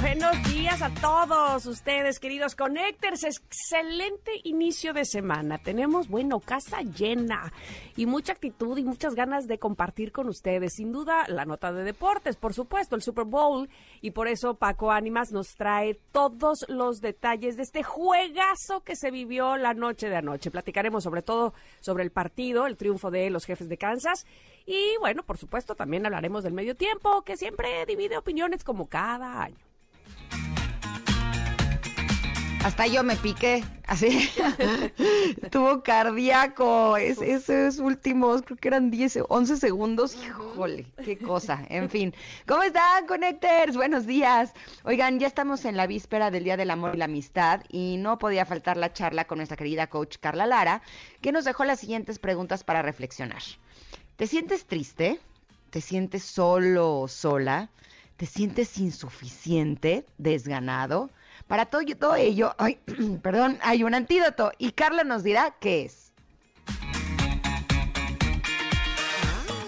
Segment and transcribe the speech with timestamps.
[0.00, 3.22] Buenos días a todos ustedes, queridos Connectors.
[3.22, 5.58] Excelente inicio de semana.
[5.58, 7.52] Tenemos, bueno, casa llena
[7.96, 10.72] y mucha actitud y muchas ganas de compartir con ustedes.
[10.76, 13.68] Sin duda, la nota de deportes, por supuesto, el Super Bowl.
[14.00, 19.10] Y por eso Paco Ánimas nos trae todos los detalles de este juegazo que se
[19.10, 20.50] vivió la noche de anoche.
[20.50, 24.24] Platicaremos sobre todo sobre el partido, el triunfo de los jefes de Kansas.
[24.64, 29.42] Y bueno, por supuesto, también hablaremos del medio tiempo, que siempre divide opiniones como cada
[29.42, 29.69] año.
[32.62, 34.30] Hasta yo me piqué, así.
[35.50, 40.14] Tuvo cardíaco, es, esos últimos, creo que eran 10, 11 segundos.
[40.14, 41.64] Híjole, qué cosa.
[41.70, 42.14] En fin,
[42.46, 43.76] ¿cómo están, Connectors?
[43.76, 44.52] Buenos días.
[44.84, 48.18] Oigan, ya estamos en la víspera del Día del Amor y la Amistad y no
[48.18, 50.82] podía faltar la charla con nuestra querida coach Carla Lara,
[51.22, 53.42] que nos dejó las siguientes preguntas para reflexionar.
[54.16, 55.18] ¿Te sientes triste?
[55.70, 57.70] ¿Te sientes solo o sola?
[58.18, 61.08] ¿Te sientes insuficiente, desganado?
[61.50, 62.78] Para todo, ello, ay,
[63.24, 66.12] perdón, hay un antídoto y Carla nos dirá qué es.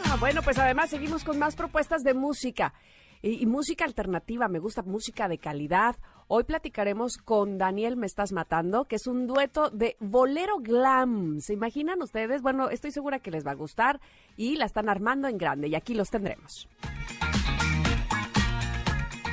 [0.04, 2.72] Ah, bueno, pues además seguimos con más propuestas de música.
[3.20, 5.96] Y, y, música alternativa, me gusta música de calidad.
[6.28, 11.40] Hoy platicaremos con Daniel Me Estás Matando, que es un dueto de bolero glam.
[11.40, 12.42] ¿Se imaginan ustedes?
[12.42, 14.00] Bueno, estoy segura que les va a gustar
[14.36, 16.68] y la están armando en grande y aquí los tendremos.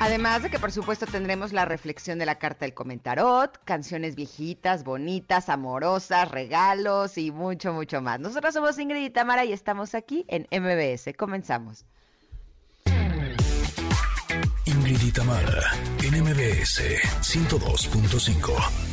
[0.00, 4.82] Además de que por supuesto tendremos la reflexión de la carta del comentarot, canciones viejitas,
[4.82, 8.18] bonitas, amorosas, regalos y mucho, mucho más.
[8.18, 11.14] Nosotros somos Ingrid y Tamara y estamos aquí en MBS.
[11.18, 11.84] Comenzamos.
[14.64, 15.70] Ingrid y Tamara
[16.02, 16.80] en MBS
[17.20, 18.90] 102.5.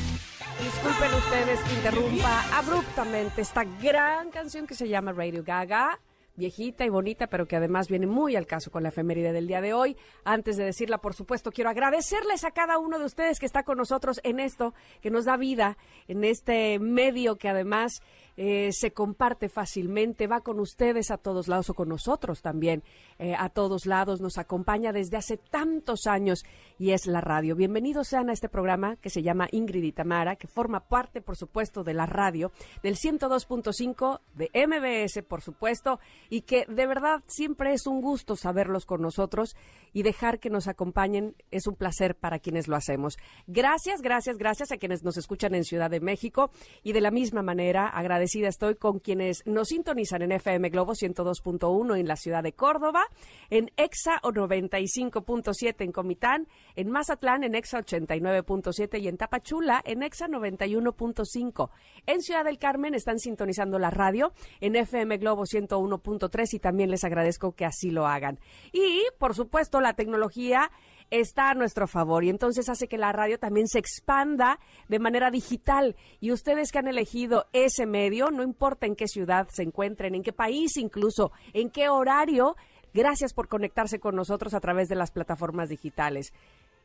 [0.61, 5.99] Disculpen ustedes que interrumpa abruptamente esta gran canción que se llama Radio Gaga
[6.37, 9.59] viejita y bonita, pero que además viene muy al caso con la efeméride del día
[9.59, 9.97] de hoy.
[10.23, 13.77] Antes de decirla, por supuesto, quiero agradecerles a cada uno de ustedes que está con
[13.77, 15.77] nosotros en esto, que nos da vida,
[16.07, 18.01] en este medio que además
[18.37, 22.83] eh, se comparte fácilmente, va con ustedes a todos lados o con nosotros también
[23.17, 26.45] eh, a todos lados, nos acompaña desde hace tantos años
[26.77, 27.55] y es la radio.
[27.55, 31.35] Bienvenidos sean a este programa que se llama Ingrid y Tamara, que forma parte, por
[31.35, 32.51] supuesto, de la radio,
[32.83, 35.99] del 102.5 de MBS, por supuesto,
[36.29, 39.55] y que de verdad siempre es un gusto saberlos con nosotros
[39.93, 43.17] y dejar que nos acompañen es un placer para quienes lo hacemos.
[43.47, 46.51] Gracias, gracias, gracias a quienes nos escuchan en Ciudad de México
[46.83, 47.87] y de la misma manera
[48.27, 53.05] agradecida estoy con quienes nos sintonizan en FM Globo 102.1 en la ciudad de Córdoba,
[53.49, 60.27] en EXA 95.7 en Comitán, en Mazatlán en EXA 89.7 y en Tapachula en EXA
[60.27, 61.69] 91.5.
[62.05, 67.05] En Ciudad del Carmen están sintonizando la radio en FM Globo 101.3 y también les
[67.05, 68.39] agradezco que así lo hagan.
[68.73, 70.69] Y, por supuesto, la tecnología
[71.11, 75.31] está a nuestro favor y entonces hace que la radio también se expanda de manera
[75.31, 80.15] digital y ustedes que han elegido ese medio, no importa en qué ciudad se encuentren,
[80.15, 82.55] en qué país incluso, en qué horario,
[82.93, 86.33] gracias por conectarse con nosotros a través de las plataformas digitales.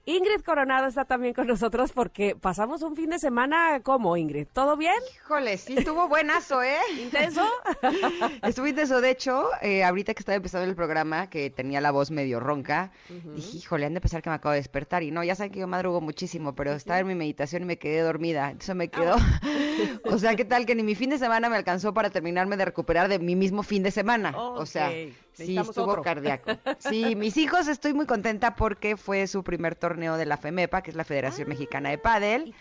[0.05, 4.49] Ingrid Coronado está también con nosotros porque pasamos un fin de semana como Ingrid.
[4.53, 4.97] ¿Todo bien?
[5.15, 6.77] Híjole, sí, estuvo buenazo, ¿eh?
[7.01, 7.49] ¿Intenso?
[8.43, 9.01] estuvo intenso.
[9.01, 12.91] De hecho, eh, ahorita que estaba empezando el programa, que tenía la voz medio ronca,
[13.37, 15.05] dije, híjole, han de pensar que me acabo de despertar.
[15.05, 17.79] Y no, ya saben que yo madrugo muchísimo, pero estaba en mi meditación y me
[17.79, 18.51] quedé dormida.
[18.51, 19.15] Entonces me quedó.
[20.05, 20.67] o sea, ¿qué tal?
[20.67, 23.63] Que ni mi fin de semana me alcanzó para terminarme de recuperar de mi mismo
[23.63, 24.37] fin de semana.
[24.37, 24.91] O sea,
[25.33, 26.51] sí, estuvo cardíaco.
[26.79, 30.91] Sí, mis hijos estoy muy contenta porque fue su primer torneo de la FEMEPA, que
[30.91, 32.55] es la Federación Mexicana de Padel.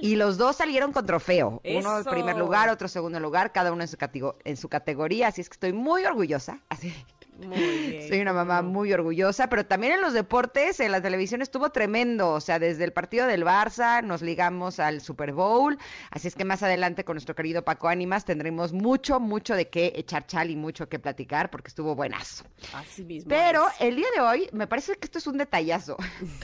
[0.00, 1.60] ¿Y, los dos salieron con trofeo.
[1.64, 3.96] Uno en primer lugar, otro segundo lugar, cada uno en su,
[4.44, 5.28] en su categoría.
[5.28, 6.60] Así es que estoy muy orgullosa.
[6.68, 6.92] Así
[8.08, 12.32] soy una mamá muy orgullosa, pero también en los deportes, en la televisión estuvo tremendo,
[12.32, 15.78] o sea, desde el partido del Barça nos ligamos al Super Bowl,
[16.10, 19.92] así es que más adelante con nuestro querido Paco Ánimas tendremos mucho, mucho de qué
[19.96, 22.44] echar chal y mucho que platicar porque estuvo buenazo.
[22.74, 23.28] Así mismo.
[23.28, 25.96] Pero el día de hoy, me parece que esto es un detallazo.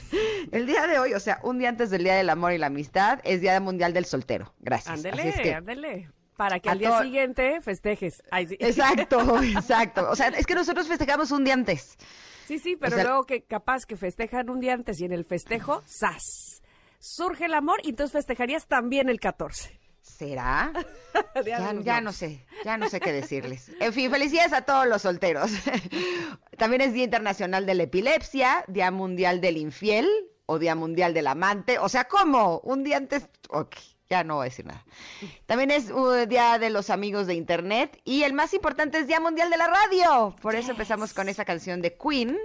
[0.51, 2.67] el día de hoy, o sea, un día antes del Día del Amor y la
[2.67, 4.53] Amistad, es Día Mundial del Soltero.
[4.59, 4.95] Gracias.
[4.95, 8.21] Ándele, ándele para que al día siguiente festejes.
[8.31, 10.09] Exacto, exacto.
[10.09, 11.97] O sea, es que nosotros festejamos un día antes.
[12.47, 15.81] Sí, sí, pero luego que capaz que festejan un día antes y en el festejo,
[15.87, 16.61] ¡zas!
[16.99, 19.79] Surge el amor y entonces festejarías también el 14.
[20.01, 20.71] ¿Será?
[21.83, 23.71] ya, no sé, ya no sé qué decirles.
[23.79, 25.51] En fin, felicidades a todos los solteros.
[26.57, 30.07] También es Día Internacional de la Epilepsia, Día Mundial del Infiel,
[30.45, 31.79] o Día Mundial del Amante.
[31.79, 32.59] O sea, ¿cómo?
[32.59, 33.27] Un día antes...
[33.49, 33.75] Ok,
[34.09, 34.83] ya no voy a decir nada.
[35.45, 39.19] También es uh, Día de los Amigos de Internet y el más importante es Día
[39.19, 40.35] Mundial de la Radio.
[40.41, 42.37] Por eso empezamos con esa canción de Queen.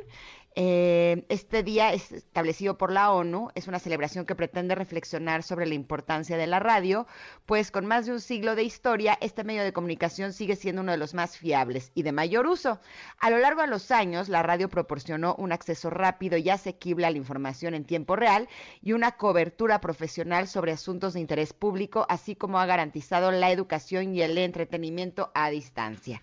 [0.57, 5.67] Eh, este día es establecido por la ONU, es una celebración que pretende reflexionar sobre
[5.67, 7.07] la importancia de la radio,
[7.47, 10.91] pues con más de un siglo de historia, este medio de comunicación sigue siendo uno
[10.91, 12.81] de los más fiables y de mayor uso.
[13.21, 17.11] A lo largo de los años, la radio proporcionó un acceso rápido y asequible a
[17.13, 18.49] la información en tiempo real
[18.83, 24.17] y una cobertura profesional sobre asuntos de interés público, así como ha garantizado la educación
[24.17, 26.21] y el entretenimiento a distancia.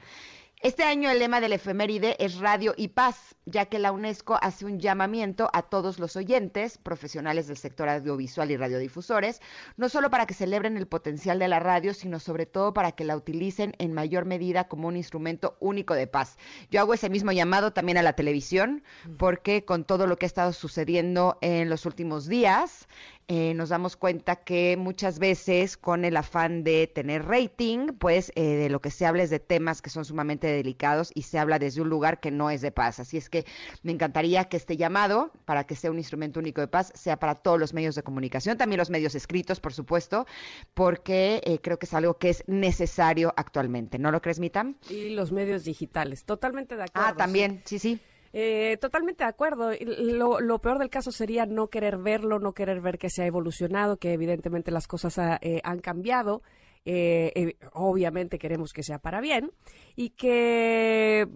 [0.62, 4.66] Este año el lema del efeméride es Radio y Paz, ya que la UNESCO hace
[4.66, 9.40] un llamamiento a todos los oyentes, profesionales del sector audiovisual y radiodifusores,
[9.78, 13.04] no solo para que celebren el potencial de la radio, sino sobre todo para que
[13.04, 16.40] la utilicen en mayor medida como un instrumento único de paz.
[16.72, 18.84] Yo hago ese mismo llamado también a la televisión,
[19.20, 22.88] porque con todo lo que ha estado sucediendo en los últimos días,
[23.30, 28.44] eh, nos damos cuenta que muchas veces con el afán de tener rating, pues eh,
[28.44, 31.60] de lo que se habla es de temas que son sumamente delicados y se habla
[31.60, 33.02] desde un lugar que no es de paz.
[33.02, 33.46] Así es que
[33.84, 37.36] me encantaría que este llamado, para que sea un instrumento único de paz, sea para
[37.36, 40.26] todos los medios de comunicación, también los medios escritos, por supuesto,
[40.74, 44.00] porque eh, creo que es algo que es necesario actualmente.
[44.00, 44.78] ¿No lo crees, Mitam?
[44.90, 47.10] Y los medios digitales, totalmente de acuerdo.
[47.10, 47.78] Ah, también, sí.
[47.78, 48.00] sí.
[48.40, 49.72] Eh, totalmente de acuerdo.
[49.82, 53.98] Lo, peor del caso sería no querer verlo, no querer ver que se ha evolucionado,
[53.98, 56.44] que evidentemente las cosas eh, han cambiado.
[56.86, 59.52] Eh, obviamente queremos que sea para bien
[59.96, 61.28] y que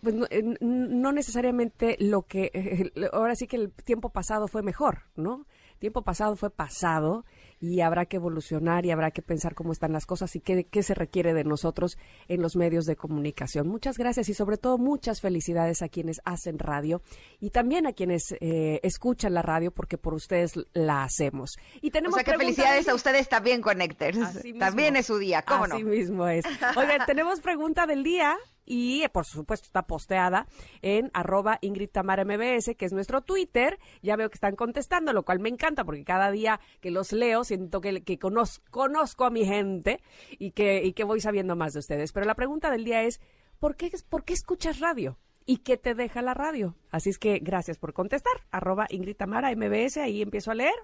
[0.00, 0.14] pues,
[0.60, 5.44] no, necesariamente lo que ahora sí que el tiempo pasado fue mejor, ¿no?
[5.82, 7.24] Tiempo pasado fue pasado
[7.60, 10.84] y habrá que evolucionar y habrá que pensar cómo están las cosas y qué, qué
[10.84, 11.98] se requiere de nosotros
[12.28, 13.66] en los medios de comunicación.
[13.66, 17.02] Muchas gracias y sobre todo muchas felicidades a quienes hacen radio
[17.40, 21.56] y también a quienes eh, escuchan la radio porque por ustedes la hacemos.
[21.80, 24.18] Y tenemos o sea que felicidades a ustedes también, Connectors.
[24.60, 26.44] También es su día, ¿cómo Así mismo es.
[26.76, 30.46] Oigan, tenemos pregunta del día y por supuesto está posteada
[30.82, 33.78] en arroba Ingrid Tamara MBS, que es nuestro Twitter.
[34.02, 37.44] Ya veo que están contestando, lo cual me encanta porque cada día que los leo
[37.44, 40.00] siento que, que conozco, conozco, a mi gente
[40.38, 42.12] y que, y que voy sabiendo más de ustedes.
[42.12, 43.20] Pero la pregunta del día es,
[43.58, 45.18] ¿por qué, ¿por qué escuchas radio?
[45.44, 46.76] ¿Y qué te deja la radio?
[46.90, 48.32] Así es que gracias por contestar.
[48.50, 50.74] Arroba Ingrid Tamara MBS, ahí empiezo a leer.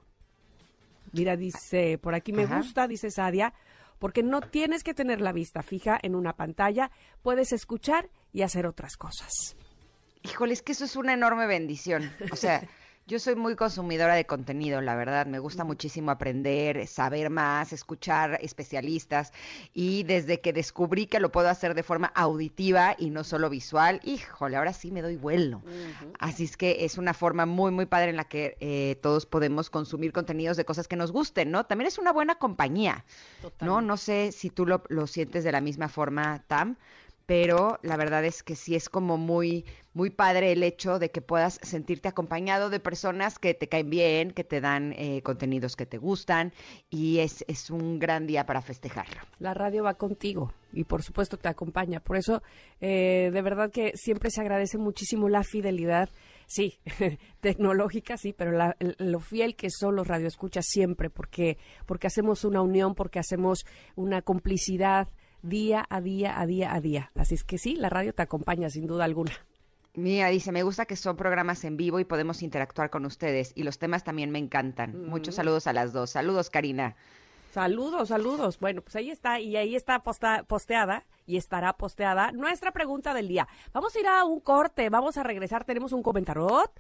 [1.13, 3.55] Mira, dice, por aquí me gusta, dice Sadia
[3.99, 6.91] porque no tienes que tener la vista fija en una pantalla,
[7.23, 9.57] puedes escuchar y hacer otras cosas.
[10.23, 12.13] Híjole, es que eso es una enorme bendición.
[12.33, 12.63] O sea,
[13.09, 15.25] yo soy muy consumidora de contenido, la verdad.
[15.25, 19.33] Me gusta muchísimo aprender, saber más, escuchar especialistas.
[19.73, 24.03] Y desde que descubrí que lo puedo hacer de forma auditiva y no solo visual,
[24.05, 25.63] híjole, ahora sí me doy vuelo.
[26.19, 29.71] Así es que es una forma muy, muy padre en la que eh, todos podemos
[29.71, 31.65] consumir contenidos de cosas que nos gusten, ¿no?
[31.65, 33.07] También es una buena compañía,
[33.63, 33.81] ¿no?
[33.81, 36.77] No sé si tú lo, lo sientes de la misma forma, Tam
[37.29, 41.21] pero la verdad es que sí es como muy, muy padre el hecho de que
[41.21, 45.85] puedas sentirte acompañado de personas que te caen bien, que te dan eh, contenidos que
[45.85, 46.55] te gustan
[46.89, 49.21] y es, es un gran día para festejarlo.
[49.41, 52.01] La radio va contigo y por supuesto te acompaña.
[52.01, 52.43] Por eso,
[52.81, 56.09] eh, de verdad que siempre se agradece muchísimo la fidelidad
[56.47, 56.79] sí,
[57.41, 62.95] tecnológica, sí, pero lo fiel que son los radioescuchas siempre, porque, porque hacemos una unión,
[62.95, 65.09] porque hacemos una complicidad
[65.43, 67.11] día a día, a día a día.
[67.15, 69.33] Así es que sí, la radio te acompaña sin duda alguna.
[69.95, 73.53] Mía dice, me gusta que son programas en vivo y podemos interactuar con ustedes.
[73.55, 75.07] Y los temas también me encantan.
[75.07, 75.09] Mm.
[75.09, 76.11] Muchos saludos a las dos.
[76.11, 76.95] Saludos, Karina.
[77.53, 78.61] Saludos, saludos.
[78.61, 83.49] Bueno, pues ahí está, y ahí está posteada y estará posteada nuestra pregunta del día.
[83.73, 86.71] Vamos a ir a un corte, vamos a regresar, tenemos un comentarot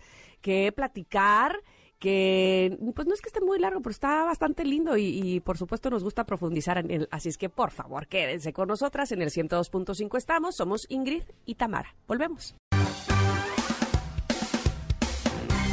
[0.40, 1.62] que platicar
[1.98, 5.90] que pues no es que esté muy largo, pero está bastante lindo y, por supuesto
[5.90, 7.08] nos gusta profundizar en él.
[7.10, 9.12] Así es que por favor quédense con nosotras.
[9.12, 11.94] En el 102.5 estamos, somos Ingrid y Tamara.
[12.06, 12.54] Volvemos.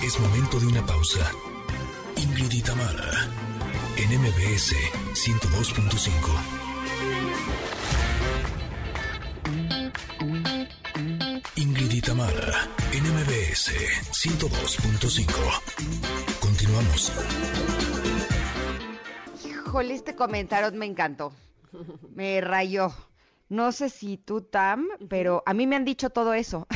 [0.03, 1.31] Es momento de una pausa.
[2.17, 3.11] Ingrid y Tamara,
[3.97, 4.75] en MBS
[5.13, 6.64] 102.5.
[12.05, 13.71] Tamara, NMBS
[14.11, 16.39] 102.5.
[16.39, 17.11] Continuamos.
[19.43, 21.33] Híjole, este comentario me encantó.
[22.13, 22.93] Me rayó.
[23.49, 26.67] No sé si tú, Tam, pero a mí me han dicho todo eso.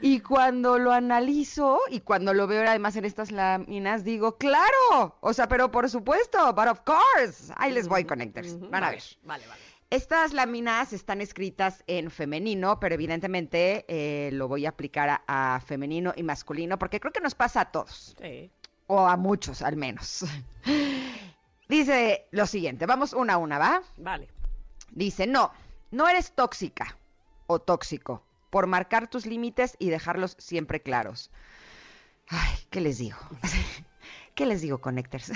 [0.00, 5.32] y cuando lo analizo y cuando lo veo además en estas láminas, digo, claro, o
[5.32, 7.52] sea, pero por supuesto, but of course.
[7.56, 8.58] Ahí les voy, connectors.
[8.70, 9.02] Van a ver.
[9.22, 9.73] Vale, vale.
[9.90, 15.60] Estas láminas están escritas en femenino, pero evidentemente eh, lo voy a aplicar a, a,
[15.60, 18.16] femenino y masculino porque creo que nos pasa a todos.
[18.20, 18.50] Sí.
[18.86, 20.24] O a muchos, al menos.
[21.68, 23.82] Dice lo siguiente, vamos una a una, ¿va?
[23.96, 24.28] Vale.
[24.90, 25.52] Dice, no,
[25.90, 26.96] no eres tóxica
[27.46, 31.30] o tóxico por marcar tus límites y dejarlos siempre claros.
[32.28, 33.18] Ay, ¿qué les digo?
[34.34, 35.32] ¿Qué les digo, Connectors?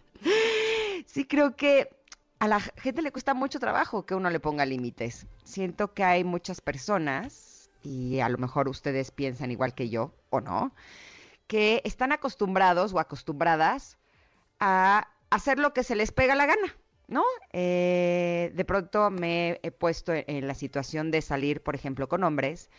[1.06, 1.90] sí, creo que
[2.38, 5.26] a la gente le cuesta mucho trabajo que uno le ponga límites.
[5.44, 10.40] Siento que hay muchas personas, y a lo mejor ustedes piensan igual que yo, o
[10.40, 10.72] no,
[11.46, 13.98] que están acostumbrados o acostumbradas
[14.60, 16.76] a hacer lo que se les pega la gana.
[17.08, 17.24] ¿no?
[17.52, 22.70] Eh, de pronto me he puesto en la situación de salir, por ejemplo, con hombres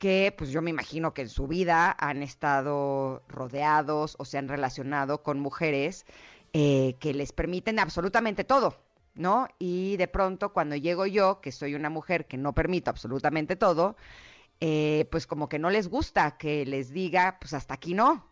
[0.00, 4.48] que pues yo me imagino que en su vida han estado rodeados o se han
[4.48, 6.06] relacionado con mujeres
[6.54, 8.76] eh, que les permiten absolutamente todo,
[9.14, 9.48] ¿no?
[9.58, 13.96] Y de pronto cuando llego yo, que soy una mujer que no permito absolutamente todo,
[14.60, 18.26] eh, pues como que no les gusta que les diga, pues hasta aquí no,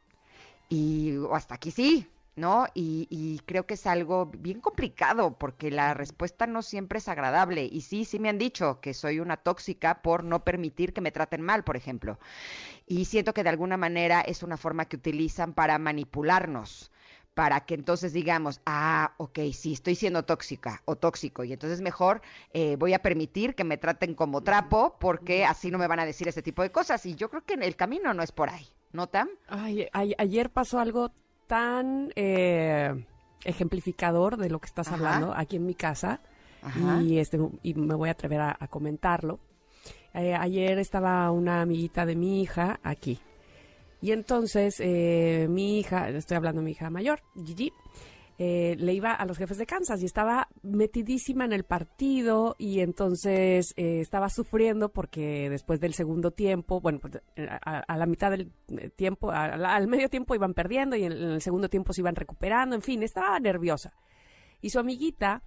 [0.69, 2.07] y o hasta aquí sí,
[2.37, 2.67] ¿no?
[2.75, 7.65] Y, creo que es algo bien complicado porque la respuesta no siempre es agradable.
[7.65, 11.13] Y sí, sí me han dicho que soy una tóxica por no permitir que me
[11.13, 12.19] traten mal, por ejemplo.
[12.87, 16.91] Y siento que de alguna manera es una forma que utilizan para manipularnos
[17.39, 22.21] para que entonces digamos, ah, ok, sí, estoy siendo tóxica o tóxico, y entonces mejor
[22.53, 26.05] eh, voy a permitir que me traten como trapo porque así no me van a
[26.05, 27.07] decir ese tipo de cosas.
[27.07, 29.29] Y yo creo que el camino no es por ahí, ¿no, Tam?
[29.47, 31.13] Ay, ayer pasó algo
[31.47, 33.07] tan eh,
[33.45, 36.21] ejemplificador de lo que estás hablando aquí en mi casa
[37.01, 39.39] y este y me voy a atrever a, comentarlo.
[40.13, 43.21] Eh, ayer estaba una amiguita de mi hija aquí
[44.01, 47.73] y entonces eh, mi hija, estoy hablando de mi hija mayor, Gigi,
[48.41, 52.79] eh, le iba a los jefes de Kansas y estaba metidísima en el partido y
[52.81, 58.31] entonces eh, estaba sufriendo porque después del segundo tiempo, bueno, pues, eh, a, la mitad
[58.31, 58.53] del
[58.95, 62.83] tiempo, al medio tiempo iban perdiendo y en, el segundo tiempo se iban recuperando, en
[62.83, 63.93] fin, estaba nerviosa.
[64.61, 65.43] Y su amiguita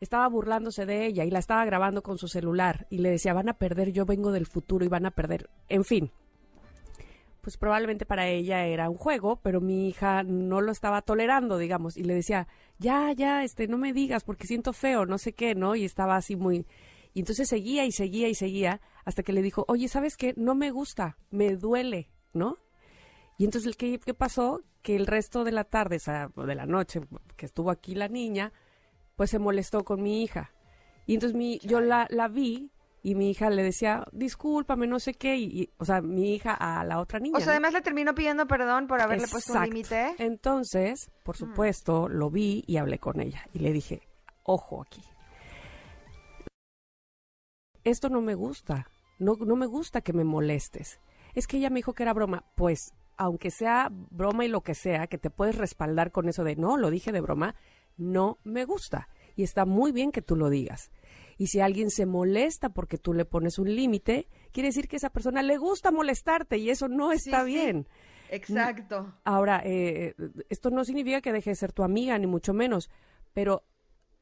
[0.00, 3.50] estaba burlándose de ella y la estaba grabando con su celular y le decía, van
[3.50, 6.10] a perder, yo vengo del futuro y van a perder, en fin
[7.48, 11.96] pues probablemente para ella era un juego, pero mi hija no lo estaba tolerando, digamos,
[11.96, 15.54] y le decía, ya, ya, este, no me digas porque siento feo, no sé qué,
[15.54, 15.74] ¿no?
[15.74, 16.66] Y estaba así muy...
[17.14, 20.34] Y entonces seguía y seguía y seguía hasta que le dijo, oye, ¿sabes qué?
[20.36, 22.58] No me gusta, me duele, ¿no?
[23.38, 24.60] Y entonces, ¿qué, qué pasó?
[24.82, 27.00] Que el resto de la tarde, o sea, de la noche
[27.36, 28.52] que estuvo aquí la niña,
[29.16, 30.52] pues se molestó con mi hija.
[31.06, 32.72] Y entonces mi, yo la, la vi
[33.08, 36.84] y mi hija le decía, discúlpame, no sé qué, y, o sea, mi hija a
[36.84, 37.38] la otra niña.
[37.38, 40.14] O sea, además le terminó pidiendo perdón por haberle puesto un límite.
[40.18, 41.38] Entonces, por mm.
[41.38, 44.02] supuesto, lo vi y hablé con ella y le dije,
[44.42, 45.02] ojo aquí.
[47.82, 51.00] Esto no me gusta, no, no me gusta que me molestes.
[51.34, 52.44] Es que ella me dijo que era broma.
[52.56, 56.56] Pues, aunque sea broma y lo que sea, que te puedes respaldar con eso de,
[56.56, 57.54] no, lo dije de broma,
[57.96, 59.08] no me gusta.
[59.34, 60.90] Y está muy bien que tú lo digas.
[61.38, 65.10] Y si alguien se molesta porque tú le pones un límite, quiere decir que esa
[65.10, 67.86] persona le gusta molestarte y eso no está bien.
[68.28, 69.14] Exacto.
[69.24, 70.14] Ahora, eh,
[70.48, 72.90] esto no significa que deje de ser tu amiga, ni mucho menos,
[73.32, 73.64] pero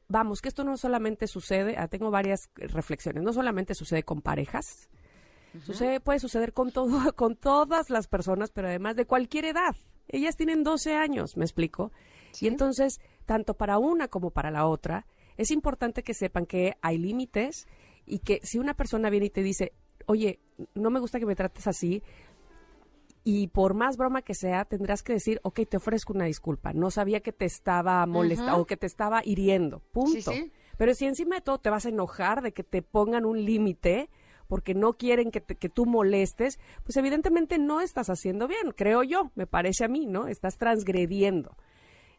[0.08, 4.88] vamos, que esto no solamente sucede, ah, tengo varias reflexiones, no solamente sucede con parejas,
[5.64, 9.75] sucede, puede suceder con, todo, con todas las personas, pero además de cualquier edad.
[10.08, 11.90] Ellas tienen 12 años, me explico.
[12.40, 16.98] Y entonces, tanto para una como para la otra, es importante que sepan que hay
[16.98, 17.66] límites
[18.04, 19.72] y que si una persona viene y te dice,
[20.06, 20.40] oye,
[20.74, 22.02] no me gusta que me trates así,
[23.28, 26.72] y por más broma que sea, tendrás que decir, ok, te ofrezco una disculpa.
[26.72, 29.80] No sabía que te estaba molestando o que te estaba hiriendo.
[29.90, 30.30] Punto.
[30.78, 34.10] Pero si encima de todo te vas a enojar de que te pongan un límite
[34.46, 39.32] porque no quieren que, que tú molestes, pues evidentemente no estás haciendo bien, creo yo,
[39.34, 40.28] me parece a mí, ¿no?
[40.28, 41.56] Estás transgrediendo.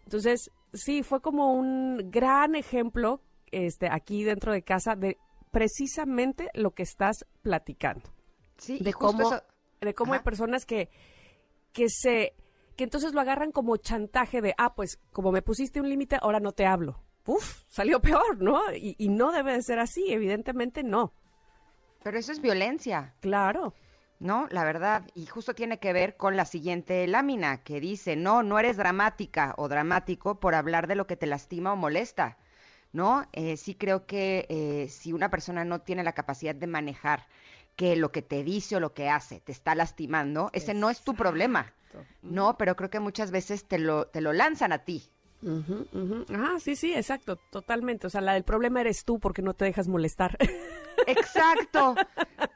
[0.08, 3.20] Entonces, sí, fue como un gran ejemplo
[3.52, 5.18] este, aquí dentro de casa de
[5.52, 8.10] precisamente lo que estás platicando.
[8.58, 9.30] Sí, de cómo,
[9.82, 10.90] de cómo hay personas que,
[11.74, 12.36] que se
[12.78, 16.40] que entonces lo agarran como chantaje de, ah, pues como me pusiste un límite, ahora
[16.40, 17.04] no te hablo.
[17.26, 18.62] Uf, salió peor, ¿no?
[18.74, 21.12] Y, y no debe de ser así, evidentemente no.
[22.02, 23.14] Pero eso es violencia.
[23.20, 23.74] Claro.
[24.19, 24.47] ¿No?
[24.51, 28.59] La verdad, y justo tiene que ver con la siguiente lámina que dice, no, no
[28.59, 32.38] eres dramática o dramático por hablar de lo que te lastima o molesta,
[32.93, 33.27] ¿no?
[33.33, 37.27] Eh, sí creo que eh, si una persona no tiene la capacidad de manejar
[37.75, 41.01] que lo que te dice o lo que hace te está lastimando, ese no es
[41.01, 41.74] tu problema,
[42.24, 42.57] ¿no?
[42.57, 45.03] Pero creo que muchas veces te lo, te lo lanzan a ti,
[45.41, 46.25] Ujú.
[46.34, 48.08] Ah, sí, sí, exacto, totalmente.
[48.08, 50.38] O sea, la del problema eres tú porque no te dejas molestar.
[51.06, 51.96] Exacto,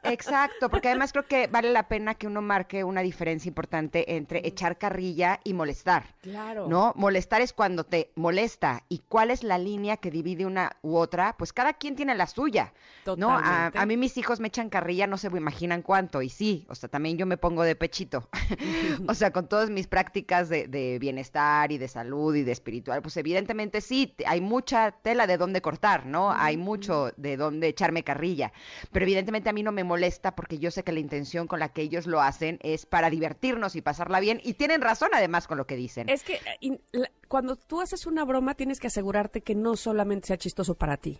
[0.03, 4.45] exacto, porque además creo que vale la pena que uno marque una diferencia importante entre
[4.45, 6.15] echar carrilla y molestar.
[6.21, 6.67] Claro.
[6.67, 6.91] ¿No?
[6.97, 8.83] Molestar es cuando te molesta.
[8.89, 11.37] ¿Y cuál es la línea que divide una u otra?
[11.37, 12.73] Pues cada quien tiene la suya.
[13.17, 13.31] ¿No?
[13.31, 13.79] A, Totalmente.
[13.79, 16.21] a mí mis hijos me echan carrilla, no se imaginan cuánto.
[16.21, 18.27] Y sí, o sea, también yo me pongo de pechito.
[19.07, 23.01] o sea, con todas mis prácticas de, de bienestar y de salud y de espiritual,
[23.01, 26.31] pues evidentemente sí, hay mucha tela de dónde cortar, ¿no?
[26.31, 28.53] Hay mucho de dónde echarme carrilla.
[28.93, 31.69] Pero evidentemente a mí no me molesta porque yo sé que la intención con la
[31.73, 34.39] que ellos lo hacen es para divertirnos y pasarla bien.
[34.43, 36.07] Y tienen razón además con lo que dicen.
[36.07, 36.79] Es que eh,
[37.27, 41.19] cuando tú haces una broma tienes que asegurarte que no solamente sea chistoso para ti.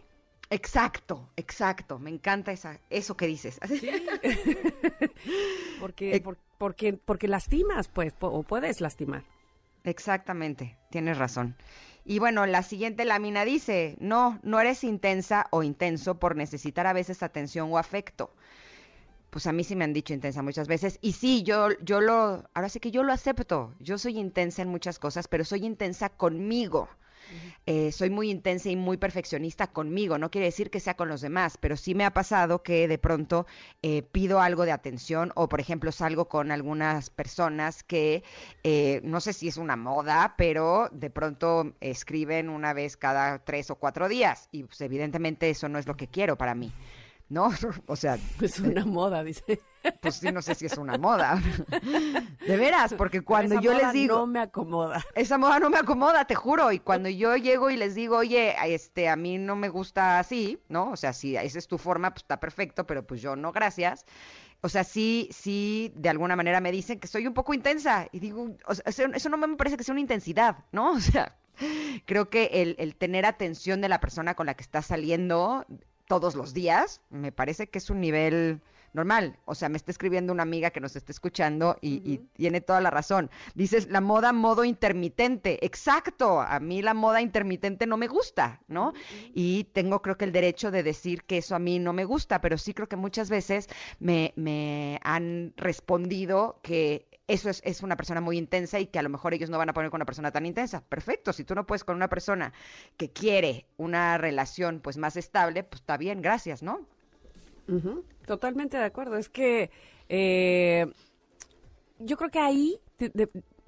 [0.50, 2.00] Exacto, exacto.
[2.00, 3.60] Me encanta esa, eso que dices.
[5.82, 9.24] Porque, Eh, por- porque, porque lastimas, pues, o puedes lastimar.
[9.84, 11.56] Exactamente, tienes razón.
[12.04, 16.94] Y bueno, la siguiente lámina dice, no, no eres intensa o intenso por necesitar a
[16.94, 18.34] veces atención o afecto.
[19.30, 21.00] Pues a mí sí me han dicho intensa muchas veces.
[21.02, 23.74] Y sí, yo, yo lo, ahora sí que yo lo acepto.
[23.80, 26.90] Yo soy intensa en muchas cosas, pero soy intensa conmigo.
[27.66, 30.18] Eh, soy muy intensa y muy perfeccionista conmigo.
[30.18, 32.98] No quiere decir que sea con los demás, pero sí me ha pasado que de
[32.98, 33.46] pronto
[33.82, 38.24] eh, pido algo de atención o, por ejemplo, salgo con algunas personas que
[38.64, 43.70] eh, no sé si es una moda, pero de pronto escriben una vez cada tres
[43.70, 46.72] o cuatro días y pues, evidentemente eso no es lo que quiero para mí.
[47.32, 47.50] ¿No?
[47.88, 49.62] O sea, Es una moda, dice.
[50.02, 51.42] pues sí, no sé si es una moda.
[52.48, 55.04] De veras, porque cuando Esa yo moda les digo, No me acomoda.
[55.16, 56.72] esa moda no me acomoda, te juro.
[56.74, 60.60] Y cuando yo llego y les digo, oye, este, a mí no me gusta así,
[60.68, 60.92] ¿no?
[60.92, 64.06] O sea, si esa es tu forma, pues está perfecto, pero pues yo no, gracias.
[64.60, 68.08] O sea, sí, sí, de alguna manera me dicen que soy un poco intensa.
[68.12, 70.92] Y digo, o sea, eso, eso no me parece que sea una intensidad, ¿no?
[70.92, 71.38] O sea,
[72.06, 75.66] creo que el, el tener atención de la persona con la que estás saliendo
[76.12, 78.60] todos los días, me parece que es un nivel
[78.92, 79.38] normal.
[79.46, 82.82] O sea, me está escribiendo una amiga que nos está escuchando y, y tiene toda
[82.82, 83.32] la razón.
[83.56, 85.66] Dices, la moda modo intermitente.
[85.66, 88.92] Exacto, a mí la moda intermitente no me gusta, ¿no?
[89.34, 92.42] Y tengo creo que el derecho de decir que eso a mí no me gusta,
[92.42, 93.70] pero sí creo que muchas veces
[94.00, 99.02] me, me han respondido que eso es, es una persona muy intensa y que a
[99.02, 100.82] lo mejor ellos no van a poner con una persona tan intensa.
[100.82, 102.54] Perfecto, si tú no puedes con una persona
[102.98, 106.86] que quiere una relación pues más estable, pues está bien, gracias, ¿no?
[108.26, 109.16] Totalmente de acuerdo.
[109.16, 109.72] Es que
[110.10, 110.86] eh,
[112.00, 112.80] yo creo que ahí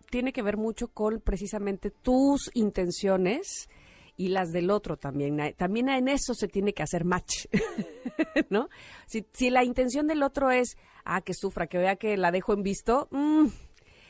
[0.10, 3.70] tiene que ver mucho con precisamente tus intenciones
[4.16, 5.54] y las del otro también.
[5.58, 7.48] También en eso se tiene que hacer match,
[8.50, 8.70] ¿no?
[9.08, 12.54] Si, si la intención del otro es, ah, que sufra, que vea que la dejo
[12.54, 13.48] en visto, mm,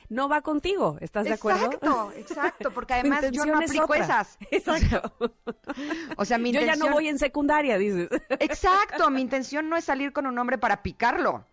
[0.10, 0.98] no va contigo.
[1.02, 1.66] ¿Estás de acuerdo?
[1.66, 4.38] Exacto, exacto, porque además yo no aplico esas.
[4.52, 5.13] Exacto.
[6.18, 6.80] O sea, mi Yo intención...
[6.80, 8.10] ya no voy en secundaria, dices.
[8.39, 11.46] Exacto, mi intención no es salir con un hombre para picarlo,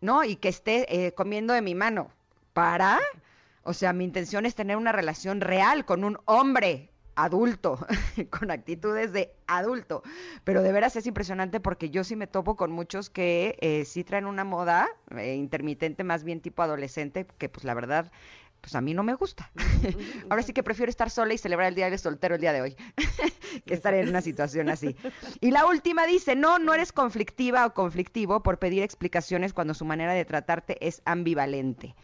[0.00, 0.24] ¿no?
[0.24, 2.10] Y que esté eh, comiendo de mi mano.
[2.52, 3.00] ¿Para?
[3.62, 7.78] O sea, mi intención es tener una relación real con un hombre adulto,
[8.30, 10.02] con actitudes de adulto.
[10.44, 14.04] Pero de veras es impresionante porque yo sí me topo con muchos que eh, sí
[14.04, 18.10] traen una moda eh, intermitente, más bien tipo adolescente, que pues la verdad,
[18.60, 19.50] pues a mí no me gusta.
[20.30, 22.62] Ahora sí que prefiero estar sola y celebrar el Día del Soltero el día de
[22.62, 22.76] hoy,
[23.66, 24.96] que estar en una situación así.
[25.40, 29.84] Y la última dice, no, no eres conflictiva o conflictivo por pedir explicaciones cuando su
[29.84, 31.94] manera de tratarte es ambivalente.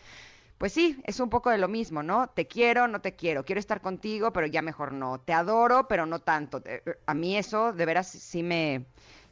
[0.58, 2.26] Pues sí, es un poco de lo mismo, ¿no?
[2.28, 5.20] Te quiero, no te quiero, quiero estar contigo, pero ya mejor no.
[5.20, 6.60] Te adoro, pero no tanto.
[6.60, 8.84] Te- A mí eso de veras sí me,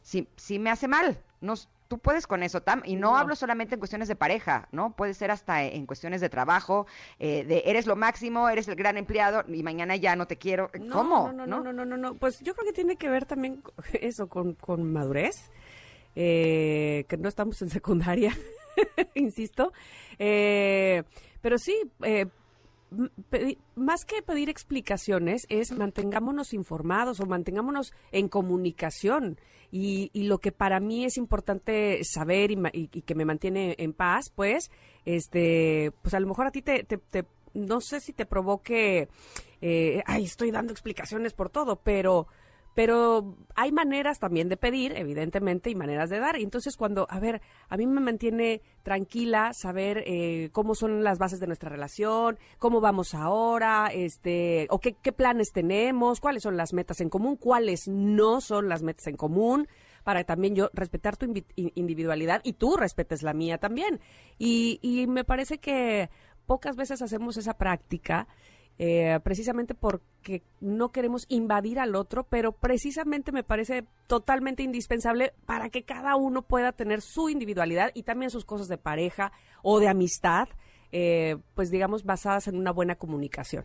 [0.03, 1.19] sí, sí me hace mal.
[1.41, 1.55] No,
[1.89, 2.81] tú puedes con eso, Tam.
[2.85, 3.17] Y no, No.
[3.17, 4.95] hablo solamente en cuestiones de pareja, ¿no?
[4.95, 6.87] Puede ser hasta en cuestiones de trabajo,
[7.19, 10.71] eh, de eres lo máximo, eres el gran empleado y mañana ya no te quiero.
[10.81, 11.33] No, ¿Cómo?
[11.33, 12.15] No, no, no, no, no, no.
[12.15, 13.63] Pues yo creo que tiene que ver también
[14.01, 15.51] eso con, con madurez,
[16.15, 18.33] eh, que no estamos en secundaria,
[19.15, 19.73] insisto.
[20.19, 21.03] Eh,
[21.41, 22.27] pero sí, eh,
[22.93, 29.39] m- pedi- más que pedir explicaciones, es mantengámonos informados o mantengámonos en comunicación.
[29.73, 33.75] Y, y lo que para mí es importante saber y, y- y que me mantiene
[33.79, 34.71] en paz, pues,
[35.05, 39.09] este, pues a lo mejor a ti te, te- te- no sé si te provoque,
[39.61, 42.29] eh, ay, estoy dando explicaciones por todo, pero,
[42.77, 46.37] pero hay maneras también de pedir, evidentemente, y maneras de dar.
[46.37, 51.41] Entonces cuando, a ver, a mí me mantiene tranquila saber eh, cómo son las bases
[51.41, 56.75] de nuestra relación, cómo vamos ahora, este, o qué, qué planes tenemos, cuáles son las
[56.75, 59.69] metas en común, cuáles no son las metas en común
[60.05, 64.01] para también yo respetar tu individualidad y tú respetes la mía también.
[64.39, 66.11] Y, y me parece que
[66.45, 68.29] pocas veces hacemos esa práctica
[68.79, 75.71] eh, precisamente porque no queremos invadir al otro, pero precisamente me parece totalmente indispensable para
[75.71, 79.89] que cada uno pueda tener su individualidad y también sus cosas de pareja o de
[79.89, 80.49] amistad,
[80.93, 83.65] eh, pues digamos, basadas en una buena comunicación.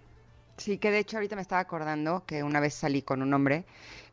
[0.57, 3.65] Sí, que de hecho ahorita me estaba acordando que una vez salí con un hombre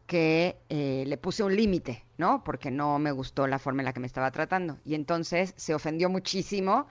[0.08, 2.42] que eh, le puse un límite, ¿no?
[2.42, 4.78] Porque no me gustó la forma en la que me estaba tratando.
[4.86, 6.88] Y entonces se ofendió muchísimo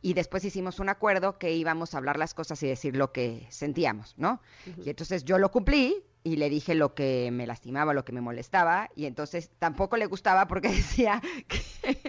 [0.00, 3.44] y después hicimos un acuerdo que íbamos a hablar las cosas y decir lo que
[3.50, 4.40] sentíamos, ¿no?
[4.84, 8.20] Y entonces yo lo cumplí y le dije lo que me lastimaba, lo que me
[8.20, 11.99] molestaba, y entonces tampoco le gustaba porque decía que,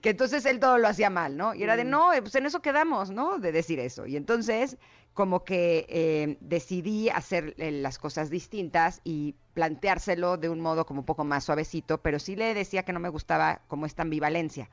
[0.00, 1.54] que entonces él todo lo hacía mal, ¿no?
[1.54, 1.90] Y era de, mm.
[1.90, 3.38] no, pues en eso quedamos, ¿no?
[3.38, 4.06] De decir eso.
[4.06, 4.78] Y entonces
[5.14, 11.00] como que eh, decidí hacer eh, las cosas distintas y planteárselo de un modo como
[11.00, 14.70] un poco más suavecito, pero sí le decía que no me gustaba como esta ambivalencia,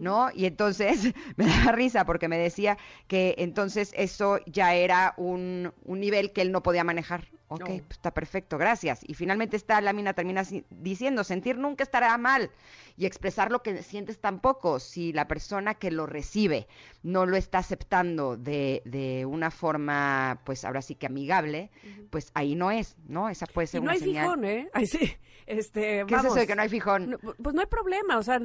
[0.00, 0.30] ¿no?
[0.34, 2.76] Y entonces me daba risa porque me decía
[3.06, 7.28] que entonces eso ya era un, un nivel que él no podía manejar.
[7.48, 9.00] Ok, pues está perfecto, gracias.
[9.06, 12.50] Y finalmente esta lámina termina diciendo, sentir nunca estará mal
[12.96, 14.78] y expresar lo que sientes tampoco.
[14.80, 16.68] Si la persona que lo recibe
[17.02, 21.70] no lo está aceptando de, de una forma, pues ahora sí que amigable,
[22.10, 23.30] pues ahí no es, ¿no?
[23.30, 24.68] Esa puede ser y no hay fijón, ¿eh?
[24.74, 25.16] Ahí sí.
[25.46, 27.18] Este, ¿Qué es eso de que no hay fijón?
[27.42, 28.38] pues no hay problema, o sea,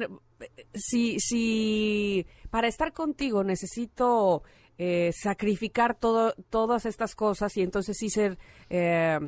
[0.72, 4.42] si, si para estar contigo necesito
[4.78, 8.38] eh, sacrificar todo, todas estas cosas y entonces sí ser
[8.70, 9.18] eh,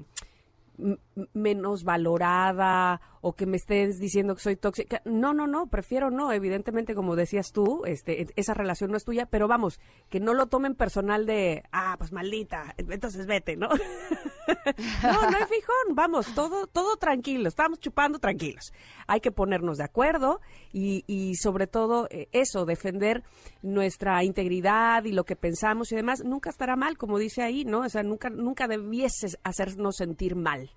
[1.32, 5.02] menos valorada o que me estés diciendo que soy tóxica.
[5.04, 6.30] No, no, no, prefiero no.
[6.30, 10.46] Evidentemente, como decías tú, este, esa relación no es tuya, pero vamos, que no lo
[10.46, 13.68] tomen personal de, ah, pues maldita, entonces vete, ¿no?
[15.02, 18.72] no, no hay fijón, vamos, todo, todo tranquilo, estamos chupando tranquilos.
[19.08, 20.40] Hay que ponernos de acuerdo
[20.72, 23.24] y, y sobre todo eh, eso, defender
[23.60, 27.80] nuestra integridad y lo que pensamos y demás, nunca estará mal, como dice ahí, ¿no?
[27.80, 30.70] O sea, nunca, nunca debieses hacernos sentir mal.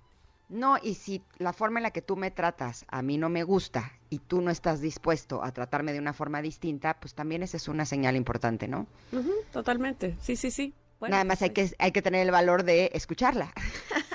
[0.50, 3.44] No, y si la forma en la que tú me tratas a mí no me
[3.44, 7.56] gusta y tú no estás dispuesto a tratarme de una forma distinta, pues también esa
[7.56, 8.86] es una señal importante, ¿no?
[9.52, 10.74] totalmente, sí, sí, sí.
[11.00, 13.52] Nada más hay que, hay que tener el valor de escucharla.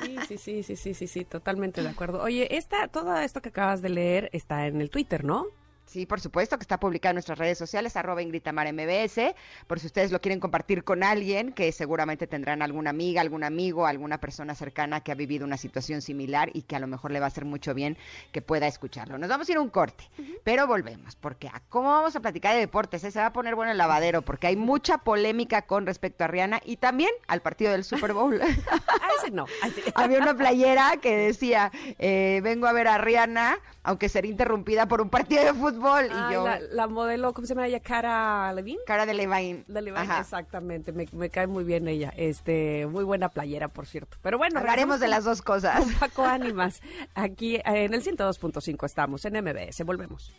[0.04, 2.22] Sí, sí, sí, sí, sí, sí, sí, totalmente de acuerdo.
[2.22, 5.48] Oye, esta, todo esto que acabas de leer está en el Twitter, ¿no?
[5.86, 9.36] Sí, por supuesto, que está publicado en nuestras redes sociales, arroba Ingritamar MBS,
[9.68, 13.86] por si ustedes lo quieren compartir con alguien, que seguramente tendrán alguna amiga, algún amigo,
[13.86, 17.20] alguna persona cercana que ha vivido una situación similar y que a lo mejor le
[17.20, 17.98] va a hacer mucho bien
[18.32, 19.18] que pueda escucharlo.
[19.18, 20.10] Nos vamos a ir a un corte,
[20.44, 23.12] pero volvemos, porque a cómo vamos a platicar de deportes, ¿eh?
[23.12, 26.62] se va a poner bueno el lavadero, porque hay mucha polémica con respecto a Rihanna
[26.66, 28.42] y también al partido del Super Bowl.
[28.42, 28.48] a
[29.20, 29.46] ese no.
[29.96, 35.00] Había una playera que decía, eh, vengo a ver a Rihanna, aunque será interrumpida por
[35.00, 35.75] un partido de fútbol.
[36.06, 36.46] Y yo...
[36.72, 37.80] la, modelo, ¿cómo se llama ella?
[37.80, 38.80] Cara Levine.
[38.86, 39.64] Cara de Levine.
[39.68, 40.92] De Levine, exactamente.
[40.92, 42.14] Me, cae muy bien ella.
[42.16, 44.18] Este, muy buena playera, por cierto.
[44.22, 44.60] Pero bueno.
[44.60, 45.86] Hablaremos de las dos cosas.
[46.00, 46.82] Paco Ánimas.
[47.14, 49.84] Aquí en el 102.5 estamos, en MBS.
[49.86, 50.34] Volvemos.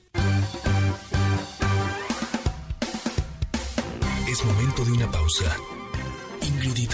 [4.28, 5.56] Es momento de una pausa.
[6.42, 6.86] Ingrid y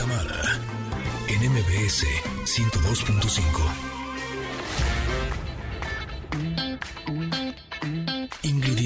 [1.28, 2.06] en MBS
[2.44, 3.91] 102.5.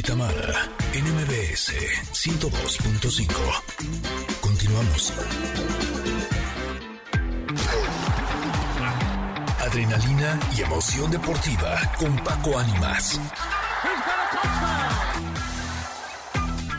[0.06, 1.74] Tamara, NMBS
[2.12, 3.26] 102.5.
[4.40, 5.12] Continuamos.
[9.58, 13.20] Adrenalina y emoción deportiva con Paco Ánimas.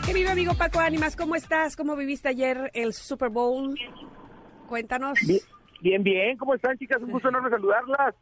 [0.06, 1.76] Querido amigo Paco Ánimas, ¿cómo estás?
[1.76, 3.78] ¿Cómo viviste ayer el Super Bowl?
[4.66, 5.18] Cuéntanos.
[5.82, 7.02] Bien, bien, ¿cómo están chicas?
[7.02, 8.14] Un gusto enorme saludarlas.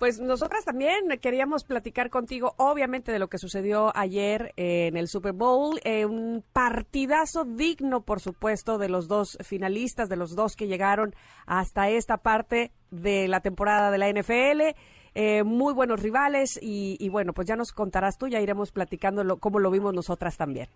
[0.00, 5.34] Pues nosotras también queríamos platicar contigo, obviamente, de lo que sucedió ayer en el Super
[5.34, 5.78] Bowl.
[5.84, 11.14] Eh, un partidazo digno, por supuesto, de los dos finalistas, de los dos que llegaron
[11.44, 14.74] hasta esta parte de la temporada de la NFL.
[15.14, 19.58] Eh, muy buenos rivales y, bueno, pues ya nos contarás tú, ya iremos platicando cómo
[19.58, 20.68] lo vimos nosotras también.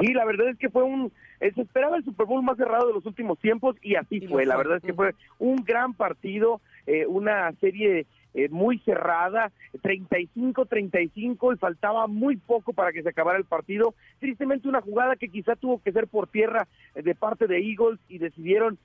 [0.00, 2.94] Sí, la verdad es que fue un, se esperaba el Super Bowl más cerrado de
[2.94, 4.44] los últimos tiempos y así fue.
[4.44, 11.54] La verdad es que fue un gran partido eh, una serie eh, muy cerrada, 35-35
[11.54, 13.94] y faltaba muy poco para que se acabara el partido.
[14.20, 18.00] Tristemente una jugada que quizá tuvo que ser por tierra eh, de parte de Eagles
[18.08, 18.78] y decidieron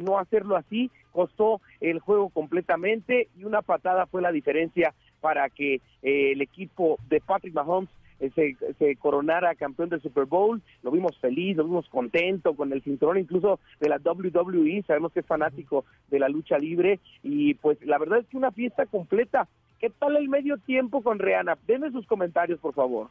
[0.00, 5.82] no hacerlo así, costó el juego completamente y una patada fue la diferencia para que
[6.00, 7.90] el equipo de Patrick Mahomes
[8.30, 12.82] se, se, coronara campeón del Super Bowl, lo vimos feliz, lo vimos contento con el
[12.82, 17.78] cinturón incluso de la WWE, sabemos que es fanático de la lucha libre y pues
[17.84, 19.48] la verdad es que una fiesta completa.
[19.80, 21.58] ¿Qué tal el medio tiempo con Rihanna?
[21.66, 23.08] Denme sus comentarios, por favor.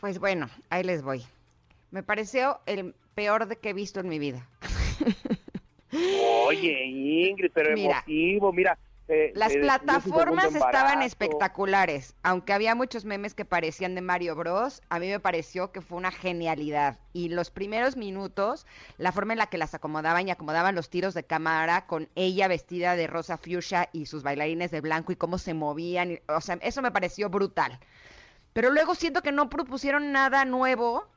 [0.00, 1.22] Pues bueno, ahí les voy.
[1.90, 4.46] Me pareció el peor de que he visto en mi vida.
[6.46, 8.02] Oye, Ingrid, pero Mira.
[8.06, 8.78] emotivo, mira.
[9.08, 14.80] Eh, Las eh, plataformas estaban espectaculares, aunque había muchos memes que parecían de Mario Bros.
[14.88, 16.98] A mí me pareció que fue una genialidad.
[17.12, 18.66] Y los primeros minutos,
[18.98, 22.48] la forma en la que las acomodaban y acomodaban los tiros de cámara con ella
[22.48, 26.40] vestida de rosa fuchsia y sus bailarines de blanco y cómo se movían, y- o
[26.40, 27.78] sea, eso me pareció brutal.
[28.52, 31.08] Pero luego siento que no propusieron nada nuevo,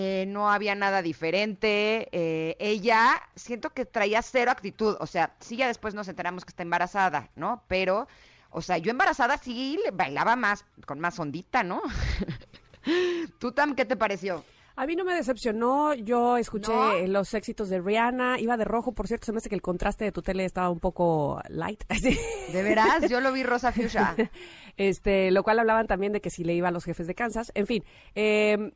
[0.00, 2.08] eh, no había nada diferente.
[2.12, 4.96] eh, ella siento que traía cero actitud.
[5.00, 7.64] O sea, sí, ya después nos enteramos que está embarazada, ¿no?
[7.66, 8.06] Pero,
[8.50, 11.82] o sea, yo embarazada sí le bailaba más, con más ondita, ¿no?
[13.40, 14.44] ¿Tú, Tam, qué te pareció?
[14.76, 17.08] A mí no me decepcionó, yo escuché ¿No?
[17.08, 20.04] los éxitos de Rihanna, iba de rojo, por cierto, se me hace que el contraste
[20.04, 21.82] de tu tele estaba un poco light,
[22.52, 23.10] ¿De veras?
[23.10, 24.14] Yo lo vi rosa fuchsia.
[24.76, 27.50] este, lo cual hablaban también de que si le iba a los jefes de Kansas,
[27.56, 27.84] en fin,
[28.14, 28.70] eh,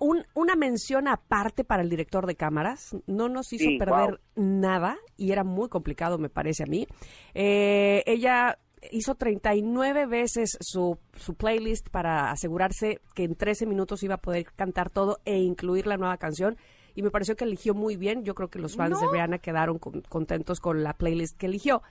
[0.00, 4.44] un- una mención aparte para el director de cámaras, no nos hizo Sí, perder wow.
[4.44, 6.88] nada y era muy complicado, me parece a mí.
[7.34, 8.58] Eh, ella
[8.90, 14.46] hizo 39 veces su, su playlist para asegurarse que en 13 minutos iba a poder
[14.56, 16.56] cantar todo e incluir la nueva canción.
[16.94, 18.24] Y me pareció que eligió muy bien.
[18.24, 21.82] Yo creo que los fans de Rihanna quedaron con- contentos con la playlist que eligió.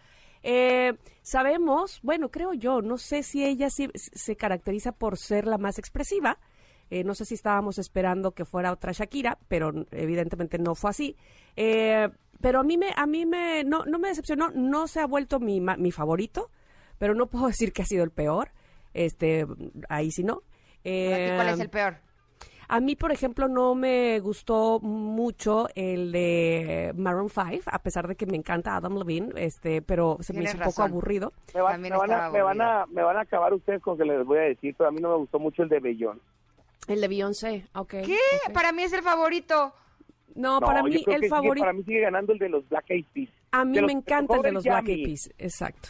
[0.43, 5.57] Eh, sabemos, bueno, creo yo, no sé si ella sí- se caracteriza por ser la
[5.57, 6.39] más expresiva.
[6.89, 11.15] Eh, no sé si estábamos esperando que fuera otra Shakira, pero evidentemente no fue así.
[11.55, 12.09] Eh,
[12.41, 14.49] pero a mí me, a mí me, no, no me decepcionó.
[14.51, 16.49] No se ha vuelto mi, ma- mi favorito,
[16.97, 18.49] pero no puedo decir que ha sido el peor.
[18.93, 19.45] Este,
[19.87, 20.35] ahí sí no.
[20.35, 20.45] ¿Para ti
[20.85, 21.97] Eh, ¿Cuál es el peor?
[22.71, 28.15] a mí, por ejemplo, no me gustó mucho el de Maroon 5, a pesar de
[28.15, 31.33] que me encanta Adam Levine, este, pero se me hizo un poco aburrido.
[31.53, 34.05] Me, va- me van a, me, van a, me van a acabar ustedes con que
[34.05, 36.21] les voy a decir, pero a mí no me gustó mucho el de Bellón.
[36.87, 37.89] El de Beyoncé, ok.
[38.05, 38.17] ¿Qué?
[38.47, 38.53] ok.
[38.53, 39.73] Para mí es el favorito.
[40.35, 43.05] No, para yo mí el favorito, para mí sigue ganando el de los Black Eyed
[43.13, 43.29] Peas.
[43.51, 44.87] a mí me encanta el de los Black.
[44.87, 45.89] Eyed Peas, exacto.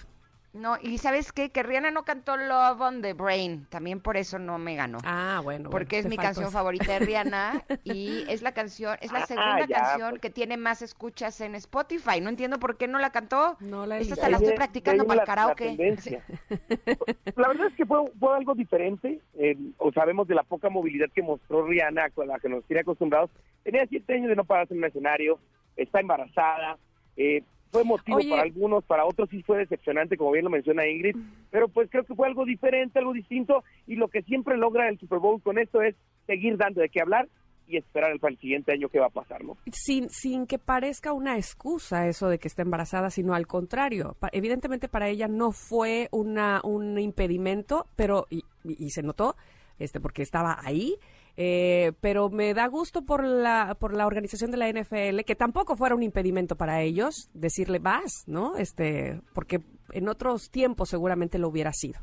[0.51, 1.51] No, y ¿sabes qué?
[1.51, 3.67] Que Rihanna no cantó Love on the Brain.
[3.69, 4.97] También por eso no me ganó.
[5.05, 5.69] Ah, bueno.
[5.69, 6.51] porque bueno, es mi canción eso.
[6.53, 10.21] favorita de Rihanna y es la canción, es la Ah, segunda ya, canción pues.
[10.21, 12.19] que tiene más escuchas en Spotify.
[12.19, 13.57] No entiendo por qué no la cantó.
[13.59, 15.65] No la he Esta la estoy practicando para el la- la karaoke.
[15.65, 16.23] tendencia.
[17.35, 19.19] la verdad es que fue, fue algo diferente.
[19.35, 22.81] eh, o sabemos de la poca movilidad que mostró Rihanna, con la que nos tiene
[22.81, 23.29] acostumbrados.
[23.63, 25.39] Tenía siete años de no pararse en un escenario,
[25.75, 26.77] está embarazada.
[27.17, 28.29] eh, fue motivo Oye.
[28.29, 31.15] para algunos, para otros sí fue decepcionante, como bien lo menciona Ingrid.
[31.51, 33.63] Pero pues creo que fue algo diferente, algo distinto.
[33.88, 35.95] Y lo que siempre logra el Super Bowl con esto es
[36.27, 37.27] seguir dando de qué hablar
[37.67, 39.55] y esperar el, para el siguiente año qué va a pasar, ¿no?
[39.71, 44.15] sin, sin que parezca una excusa eso de que esté embarazada, sino al contrario.
[44.19, 49.36] Pa- evidentemente para ella no fue una, un impedimento, pero, y, y- y se notó,
[49.77, 50.95] este, porque estaba ahí,
[51.41, 55.78] eh, pero me da gusto por la, por la organización de la NFL, que tampoco
[55.78, 58.58] fuera un impedimento para ellos decirle vas, ¿no?
[58.58, 59.62] Este, porque
[59.93, 62.02] en otros tiempos seguramente lo hubiera sido.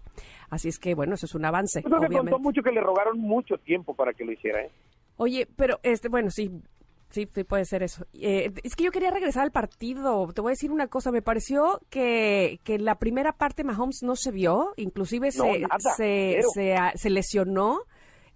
[0.48, 2.30] Así es que, bueno, eso es un avance, creo que obviamente.
[2.30, 4.70] contó mucho que le rogaron mucho tiempo para que lo hiciera, ¿eh?
[5.18, 6.50] Oye, pero este, bueno, sí,
[7.10, 8.06] sí, sí puede ser eso.
[8.14, 10.32] Eh, es que yo quería regresar al partido.
[10.32, 14.16] Te voy a decir una cosa, me pareció que, que la primera parte Mahomes no
[14.16, 16.40] se vio, inclusive No, se, nada, se,
[16.94, 17.80] se lesionó.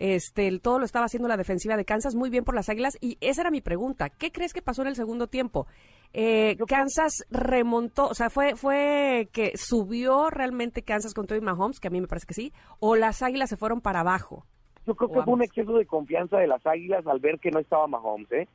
[0.01, 2.97] Este, el- todo lo estaba haciendo la defensiva de Kansas muy bien por las Águilas
[3.01, 4.09] y esa era mi pregunta.
[4.09, 5.67] ¿Qué crees que pasó en el segundo tiempo?
[6.15, 11.89] Eh, Kansas remontó, o sea, fue fue que subió realmente Kansas con Tony Mahomes, que
[11.89, 14.47] a mí me parece que sí, o las Águilas se fueron para abajo.
[14.87, 17.61] Yo creo que fue un exceso de confianza de las Águilas al ver que no
[17.61, 18.49] estaba Mahomes, ¿eh?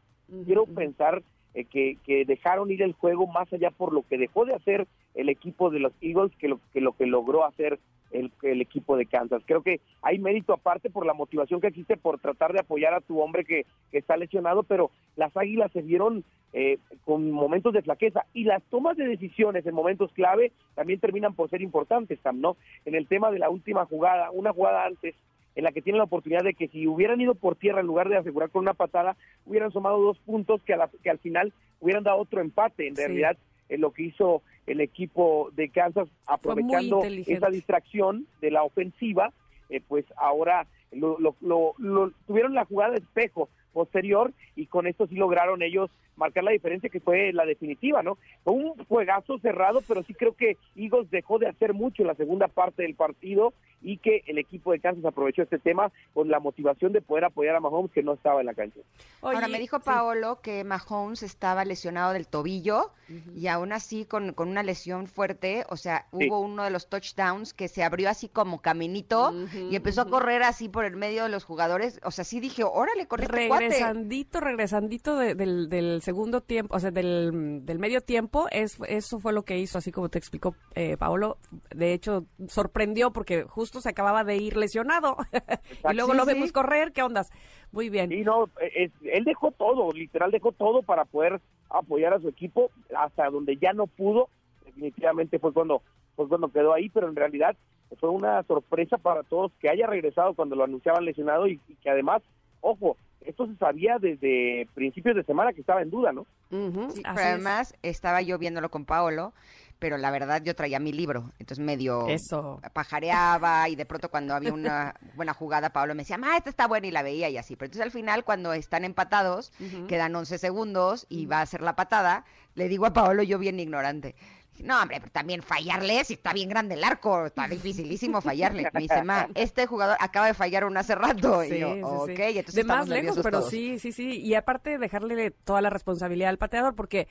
[0.46, 1.22] Quiero pensar
[1.54, 4.88] eh, que, que dejaron ir el juego más allá por lo que dejó de hacer
[5.14, 7.80] el equipo de los Eagles que lo que, lo que logró hacer
[8.12, 9.42] el, el equipo de Kansas.
[9.46, 13.02] Creo que hay mérito aparte por la motivación que existe por tratar de apoyar a
[13.02, 17.82] tu hombre que, que está lesionado, pero las Águilas se vieron eh, con momentos de
[17.82, 22.40] flaqueza y las tomas de decisiones en momentos clave también terminan por ser importantes, Sam,
[22.40, 22.56] ¿no?
[22.86, 25.16] En el tema de la última jugada, una jugada antes
[25.56, 28.10] en la que tienen la oportunidad de que si hubieran ido por tierra en lugar
[28.10, 29.16] de asegurar con una patada,
[29.46, 32.88] hubieran sumado dos puntos que, a la- que al final hubieran dado otro empate.
[32.88, 33.02] En Sí.
[33.04, 33.38] realidad,
[33.70, 37.02] eh, lo que hizo el equipo de Kansas aprovechando
[37.38, 39.32] esa distracción de la ofensiva,
[39.70, 44.88] eh, pues ahora lo, lo- lo- lo- tuvieron la jugada de espejo posterior y con
[44.88, 48.18] esto sí lograron ellos marcar la diferencia que fue la definitiva, ¿no?
[48.46, 52.16] Fue un juegazo cerrado, pero sí creo que Eagles dejó de hacer mucho en la
[52.16, 56.40] segunda parte del partido y que el equipo de Kansas aprovechó este tema con la
[56.40, 58.80] motivación de poder apoyar a Mahomes que no estaba en la cancha.
[59.22, 59.84] Ahora, me dijo sí.
[59.86, 62.92] Paolo que Mahomes estaba lesionado del tobillo
[63.36, 66.28] y aún así con, con una lesión fuerte, o sea, Sí.
[66.30, 69.34] hubo uno de los touchdowns que se abrió así como caminito
[69.70, 72.00] y empezó a correr así por el medio de los jugadores.
[72.04, 77.66] O sea, sí dije, órale, corriste regresandito, regresandito del, del, segundo tiempo, o sea, del,
[77.66, 81.38] del medio tiempo, es, eso fue lo que hizo, así como te explicó eh, Paolo.
[81.74, 85.18] De hecho, sorprendió porque justo se acababa de ir lesionado.
[85.92, 87.32] y luego lo vemos correr, ¿qué ondas?
[87.72, 88.12] Muy bien.
[88.12, 93.30] Y no, él dejó todo, literal dejó todo para poder apoyar a su equipo hasta
[93.30, 94.30] donde ya no pudo.
[94.66, 95.82] Definitivamente fue cuando,
[96.16, 97.56] fue cuando quedó ahí, pero en realidad
[98.00, 102.22] fue una sorpresa para todos que haya regresado cuando lo anunciaban lesionado y, que además,
[102.62, 106.26] ojo, esto se sabía desde principios de semana que estaba en duda, ¿no?
[106.50, 109.34] pero además estaba yo viéndolo con Paolo,
[109.80, 112.62] pero la verdad yo traía mi libro, entonces medio Eso.
[112.74, 116.68] pajareaba y de pronto cuando había una buena jugada, Paolo me decía, ah, esta está
[116.68, 117.56] buena y la veía y así.
[117.56, 119.52] Pero entonces al final cuando están empatados,
[119.88, 123.60] quedan 11 segundos y va a ser la patada, le digo a Paolo yo bien
[123.60, 124.16] ignorante,
[124.64, 128.70] no, hombre, pero también fallarle, si está bien grande el arco, está dificilísimo fallarle.
[128.74, 131.44] Me dice, ma, este jugador acaba de fallar un hace rato.
[131.44, 134.20] y yo, ok, entonces De más lejos, pero sí, sí, sí.
[134.22, 137.08] Y aparte dejarle toda la responsabilidad al pateador, porque,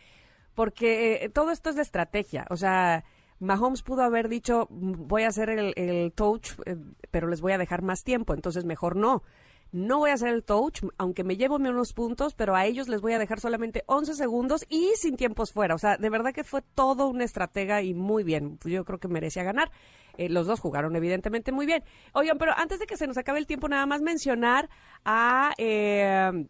[0.54, 2.46] porque eh, todo esto es de estrategia.
[2.50, 3.04] O sea,
[3.40, 6.76] Mahomes pudo haber dicho, voy a hacer el, el touch, eh,
[7.10, 9.22] pero les voy a dejar más tiempo, entonces mejor no
[9.74, 13.00] no voy a hacer el touch, aunque me llevo unos puntos, pero a ellos les
[13.00, 15.74] voy a dejar solamente 11 segundos y sin tiempos fuera.
[15.74, 18.60] O sea, de verdad que fue todo una estratega y muy bien.
[18.64, 19.72] Yo creo que merecía ganar.
[20.16, 21.82] Eh, los dos jugaron evidentemente muy bien.
[22.12, 24.70] Oigan, pero antes de que se nos acabe el tiempo, nada más mencionar
[25.04, 25.52] a...
[25.58, 26.46] Eh,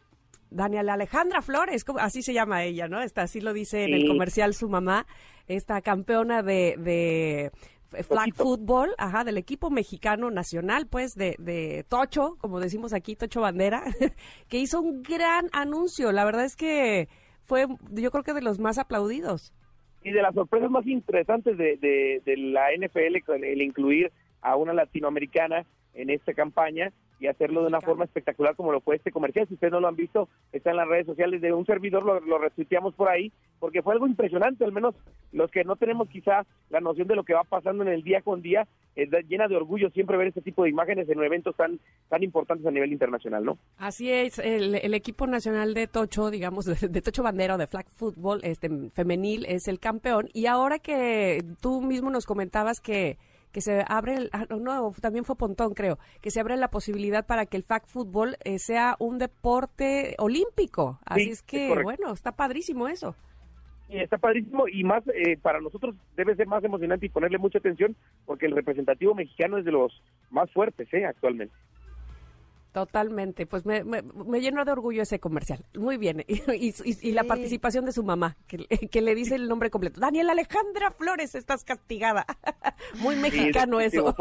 [0.50, 3.02] Daniela Alejandra Flores, así se llama ella, ¿no?
[3.02, 5.04] Está, así lo dice en el comercial su mamá,
[5.48, 7.50] esta campeona de
[8.02, 13.40] flag football, ajá, del equipo mexicano nacional, pues, de, de Tocho, como decimos aquí, Tocho
[13.40, 13.84] Bandera,
[14.48, 16.12] que hizo un gran anuncio.
[16.12, 17.08] La verdad es que
[17.44, 19.52] fue, yo creo que de los más aplaudidos.
[20.02, 24.74] Y de las sorpresas más interesantes de, de, de la NFL, el incluir a una
[24.74, 29.46] latinoamericana en esta campaña y hacerlo de una forma espectacular como lo fue este comercial.
[29.48, 32.20] Si ustedes no lo han visto, está en las redes sociales de un servidor, lo,
[32.20, 34.94] lo retuiteamos por ahí, porque fue algo impresionante, al menos
[35.32, 38.22] los que no tenemos quizá la noción de lo que va pasando en el día
[38.22, 41.80] con día, es llena de orgullo siempre ver este tipo de imágenes en eventos tan,
[42.08, 43.58] tan importantes a nivel internacional, ¿no?
[43.76, 47.88] Así es, el, equipo nacional de Tocho, digamos, de, de, Tocho Bandera o de Flag
[47.88, 53.18] Football este, femenil es el campeón, y ahora que tú mismo nos comentabas que
[53.54, 57.46] que se abre, ah, no, también fue Pontón, creo, que se abre la posibilidad para
[57.46, 60.98] que el flag fútbol eh, sea un deporte olímpico.
[61.06, 63.14] Así es que, bueno, está padrísimo eso.
[63.88, 67.58] Y está padrísimo y más eh, para nosotros debe ser más emocionante y ponerle mucha
[67.58, 67.94] atención
[68.26, 71.04] porque el representativo mexicano es de los más fuertes ¿eh?
[71.04, 71.54] actualmente.
[72.74, 75.64] Totalmente, pues me, me, lleno de orgullo ese comercial.
[75.78, 76.24] Muy bien.
[76.54, 80.00] Y, la participación de su mamá, que, le dice el nombre completo.
[80.00, 82.26] Daniel Alejandra Flores, estás castigada.
[83.00, 84.12] Muy mexicano eso.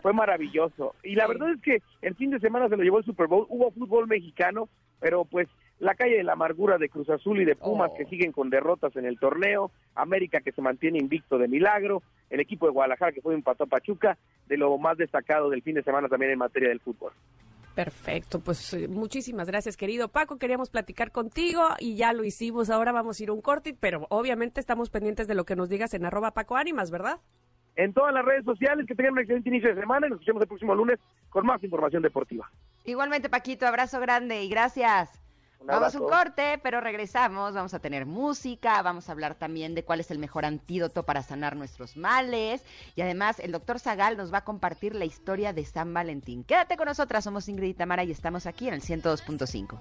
[0.00, 0.94] Fue, maravilloso.
[1.02, 3.44] Y la verdad es que el fin de semana se lo llevó el Super Bowl.
[3.50, 7.54] Hubo fútbol mexicano, pero pues la calle de la amargura de Cruz Azul y de
[7.54, 8.08] Pumas que oh.
[8.08, 12.64] siguen con derrotas en el torneo, América que se mantiene invicto de milagro, el equipo
[12.64, 16.08] de Guadalajara que fue empató a Pachuca, de lo más destacado del fin de semana
[16.08, 17.12] también en materia del fútbol.
[17.82, 20.36] Perfecto, pues eh, muchísimas gracias, querido Paco.
[20.36, 22.68] Queríamos platicar contigo y ya lo hicimos.
[22.68, 25.70] Ahora vamos a ir a un corte, pero obviamente estamos pendientes de lo que nos
[25.70, 27.20] digas en arroba Paco Ánimas, ¿verdad?
[27.76, 30.42] En todas las redes sociales, que tengan un excelente inicio de semana y nos escuchamos
[30.42, 30.98] el próximo lunes
[31.30, 32.50] con más información deportiva.
[32.84, 35.08] Igualmente, Paquito, abrazo grande y gracias.
[35.64, 37.54] Vamos a un corte, pero regresamos.
[37.54, 41.22] Vamos a tener música, vamos a hablar también de cuál es el mejor antídoto para
[41.22, 42.62] sanar nuestros males.
[42.96, 46.44] Y además, el doctor Zagal nos va a compartir la historia de San Valentín.
[46.44, 49.80] Quédate con nosotras, somos Ingrid y Tamara y estamos aquí en el 102.5.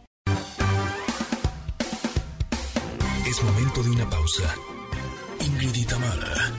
[3.28, 4.56] Es momento de una pausa.
[5.40, 6.52] Ingrid y Tamara,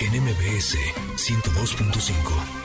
[0.00, 0.76] en MBS
[1.16, 2.57] 102.5.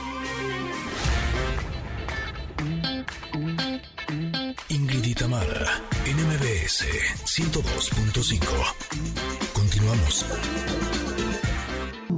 [5.34, 6.86] Ingrid Tamara, NMBS
[7.24, 8.38] 102.5.
[9.52, 10.24] Continuamos.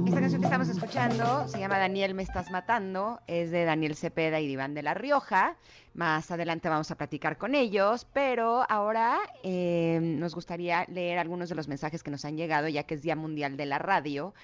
[0.05, 4.39] Esta canción que estamos escuchando se llama Daniel me estás matando, es de Daniel Cepeda
[4.39, 5.55] y Iván de la Rioja.
[5.95, 11.55] Más adelante vamos a platicar con ellos, pero ahora eh, nos gustaría leer algunos de
[11.55, 14.35] los mensajes que nos han llegado, ya que es Día Mundial de la Radio.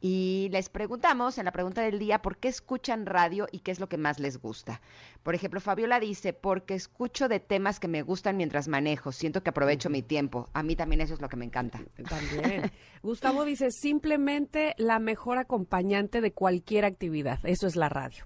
[0.00, 3.80] Y les preguntamos en la pregunta del día por qué escuchan radio y qué es
[3.80, 4.80] lo que más les gusta.
[5.22, 9.50] Por ejemplo, Fabiola dice, porque escucho de temas que me gustan mientras manejo, siento que
[9.50, 10.48] aprovecho mi tiempo.
[10.52, 11.80] A mí también eso es lo que me encanta.
[12.08, 12.70] También.
[13.02, 17.40] Gustavo dice, simplemente la mejor acompañante de cualquier actividad.
[17.44, 18.24] Eso es la radio.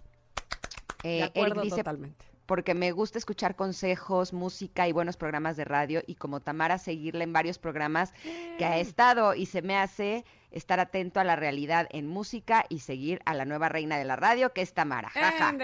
[1.05, 6.03] Eh, de acuerdo totalmente porque me gusta escuchar consejos, música y buenos programas de radio
[6.07, 8.12] y como Tamara seguirle en varios programas
[8.59, 12.80] que ha estado y se me hace estar atento a la realidad en música y
[12.80, 15.11] seguir a la nueva reina de la radio que es Tamara.
[15.11, 15.55] Jaja,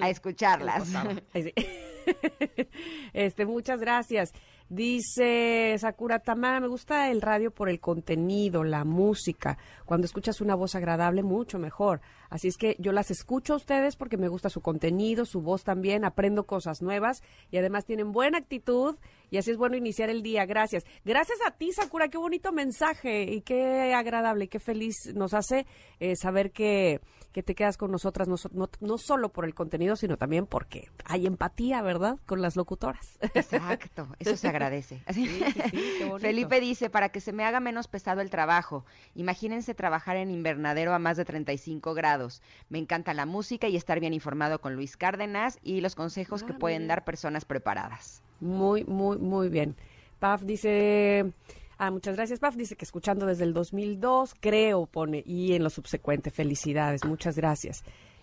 [0.00, 0.92] a escucharlas.
[3.12, 4.32] este, muchas gracias.
[4.68, 9.58] Dice Sakura Tamara, me gusta el radio por el contenido, la música.
[9.84, 12.00] Cuando escuchas una voz agradable, mucho mejor.
[12.30, 15.62] Así es que yo las escucho a ustedes porque me gusta su contenido, su voz
[15.64, 18.96] también, aprendo cosas nuevas y además tienen buena actitud
[19.32, 20.44] y así es bueno iniciar el día.
[20.44, 20.84] Gracias.
[21.06, 25.66] Gracias a ti, Sakura, qué bonito mensaje y qué agradable qué feliz nos hace
[26.00, 27.00] eh, saber que
[27.32, 28.36] que te quedas con nosotras, no,
[28.80, 33.18] no, solo por el contenido, sino también porque hay empatía, ¿verdad?, con las locutoras.
[33.34, 35.02] Exacto, eso se agradece.
[36.20, 40.92] Felipe dice, para que se me haga menos pesado el trabajo, imagínense trabajar en invernadero
[40.94, 42.42] a más de 35 grados.
[42.68, 46.52] Me encanta la música y estar bien informado con Luis Cárdenas y los consejos que
[46.52, 48.22] ah, pueden dar personas preparadas.
[48.42, 49.76] Muy, muy, muy bien.
[50.18, 51.32] Paf dice...
[51.78, 52.54] Ah, muchas gracias, Paf.
[52.54, 56.30] Dice que escuchando desde el 2002, creo, pone, y en lo subsecuente.
[56.30, 57.82] Felicidades, muchas gracias.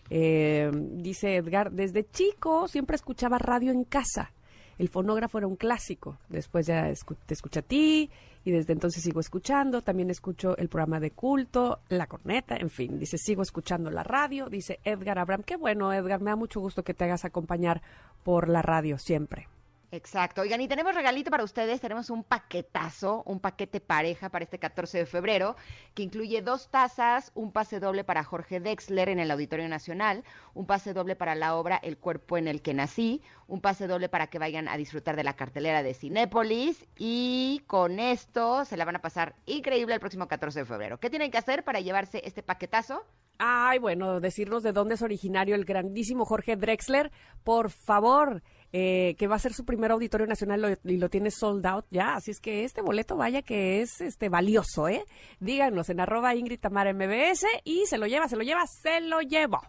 [0.10, 4.32] Eh, dice Edgar, desde chico siempre escuchaba radio en casa.
[4.78, 6.18] El fonógrafo era un clásico.
[6.30, 6.90] Después ya
[7.26, 8.10] te escucha a ti
[8.46, 9.82] y desde entonces sigo escuchando.
[9.82, 12.98] También escucho el programa de culto, la corneta, en fin.
[12.98, 14.48] Dice, sigo escuchando la radio.
[14.48, 16.22] Dice Edgar Abraham, qué bueno, Edgar.
[16.22, 17.82] Me da mucho gusto que te hagas acompañar
[18.24, 19.50] por la radio siempre.
[19.92, 20.42] Exacto.
[20.42, 21.82] Oigan, y tenemos regalito para ustedes.
[21.82, 25.56] Tenemos un paquetazo, un paquete pareja para este 14 de febrero,
[25.96, 30.24] que incluye dos tazas, un pase doble para Jorge Dexler en el Auditorio Nacional,
[30.54, 34.10] un pase doble para la obra El cuerpo en el que nací, un pase doble
[34.10, 36.86] para que vayan a disfrutar de la cartelera de Cinépolis.
[36.96, 41.00] Y con esto se la van a pasar increíble el próximo 14 de febrero.
[41.00, 43.04] ¿Qué tienen que hacer para llevarse este paquetazo?
[43.40, 47.10] Ay, bueno, decirnos de dónde es originario el grandísimo Jorge Drexler,
[47.46, 48.44] por favor.
[48.72, 52.16] Eh, que va a ser su primer auditorio nacional y lo tiene sold out ya.
[52.16, 55.04] Así es que este boleto, vaya que es este valioso, ¿eh?
[55.40, 59.22] Díganos en arroba Ingrid Tamara MBS y se lo lleva, se lo lleva, se lo
[59.22, 59.60] llevo.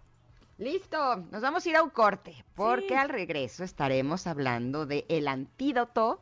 [0.58, 5.28] Listo, nos vamos a ir a un corte porque al regreso estaremos hablando de el
[5.28, 6.20] antídoto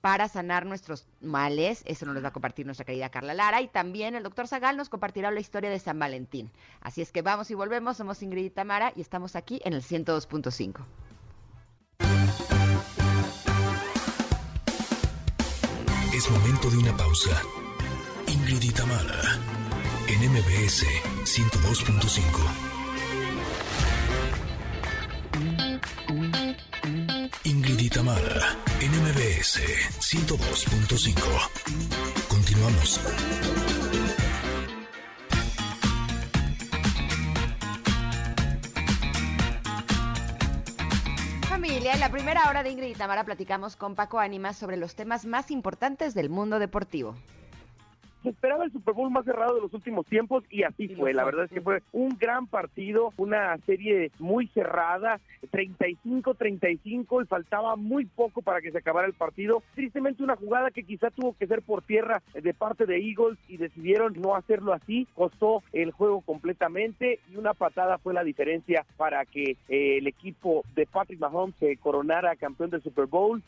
[0.00, 1.82] para sanar nuestros males.
[1.84, 3.60] Eso nos lo va a compartir nuestra querida Carla Lara.
[3.60, 6.50] Y también el doctor Zagal nos compartirá la historia de San Valentín.
[6.80, 7.98] Así es que vamos y volvemos.
[7.98, 10.84] Somos Ingrid y Tamara y estamos aquí en el 102.5.
[16.30, 17.42] Momento de una pausa.
[18.26, 19.38] Ingrid y Tamara,
[20.06, 20.86] en MBS
[21.24, 22.20] 102.5.
[27.44, 29.60] Ingrid y Tamara, en MBS
[30.00, 31.14] 102.5.
[32.28, 33.00] Continuamos.
[41.92, 45.26] En la primera hora de Ingrid y Tamara platicamos con Paco Ánimas sobre los temas
[45.26, 47.14] más importantes del mundo deportivo
[48.24, 51.12] se esperaba el Super Bowl más cerrado de los últimos tiempos y así fue.
[51.12, 55.20] La verdad es que fue un gran partido, una serie muy cerrada,
[55.52, 59.62] 35-35 y faltaba muy poco para que se acabara el partido.
[59.74, 63.58] Tristemente una jugada que quizá tuvo que ser por tierra de parte de Eagles y
[63.58, 65.06] decidieron no hacerlo así.
[65.14, 70.64] Costó el juego completamente y una patada fue la diferencia para que eh, el equipo
[70.74, 73.42] de Patrick Mahomes se coronara campeón del Super Bowl.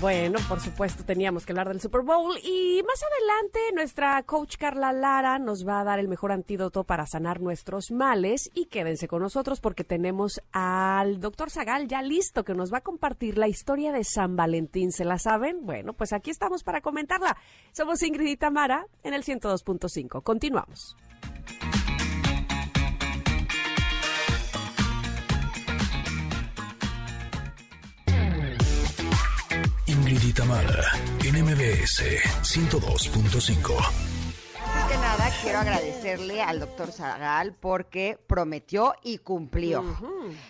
[0.00, 4.94] Bueno, por supuesto, teníamos que hablar del Super Bowl y más adelante nuestra coach Carla
[4.94, 9.20] Lara nos va a dar el mejor antídoto para sanar nuestros males y quédense con
[9.20, 13.92] nosotros porque tenemos al doctor Zagal ya listo que nos va a compartir la historia
[13.92, 14.90] de San Valentín.
[14.90, 15.66] ¿Se la saben?
[15.66, 17.36] Bueno, pues aquí estamos para comentarla.
[17.72, 20.22] Somos Ingrid y Tamara en el 102.5.
[20.22, 20.96] Continuamos.
[30.30, 30.84] Ingrid Tamara,
[31.24, 32.04] en MBS
[32.42, 33.74] 102.5.
[34.64, 39.84] Antes que nada, quiero agradecerle al doctor Zagal porque prometió y cumplió.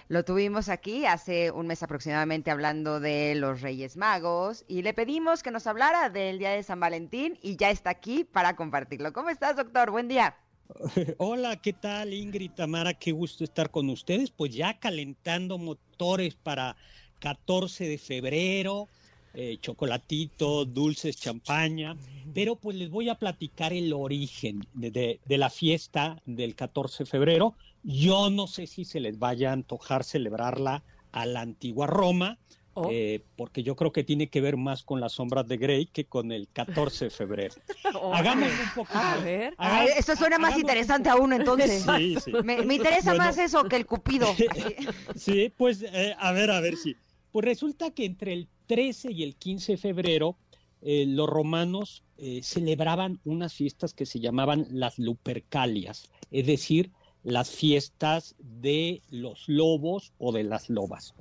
[0.08, 5.42] Lo tuvimos aquí hace un mes aproximadamente hablando de los Reyes Magos y le pedimos
[5.42, 9.14] que nos hablara del Día de San Valentín y ya está aquí para compartirlo.
[9.14, 9.90] ¿Cómo estás, doctor?
[9.90, 10.36] Buen día.
[11.16, 12.92] Hola, ¿qué tal Ingrid Tamara?
[12.92, 14.30] Qué gusto estar con ustedes.
[14.30, 16.76] Pues ya calentando motores para
[17.20, 18.88] 14 de febrero
[19.32, 21.96] eh, chocolatito, dulces, champaña,
[22.34, 27.54] pero pues les voy a platicar el origen de, la fiesta del 14 de febrero.
[27.84, 32.38] Yo no sé si se les vaya a antojar celebrarla a la antigua Roma,
[32.74, 32.88] oh.
[32.90, 36.06] eh, porque yo creo que tiene que ver más con las sombras de Grey que
[36.06, 37.54] con el 14 de febrero.
[38.12, 38.98] Hagamos un poco.
[38.98, 39.54] A ver.
[39.96, 41.84] eso suena más interesante a uno entonces.
[41.96, 42.32] Sí, sí.
[42.42, 44.26] Me, interesa más eso que el cupido.
[45.14, 46.96] sí, pues eh, a ver, a ver si.
[47.30, 50.36] Pues resulta que entre el 13 y el 15 de febrero,
[50.80, 56.92] eh, los romanos eh, celebraban unas fiestas que se llamaban las Lupercalias, es decir,
[57.24, 61.14] las fiestas de los lobos o de las lobas.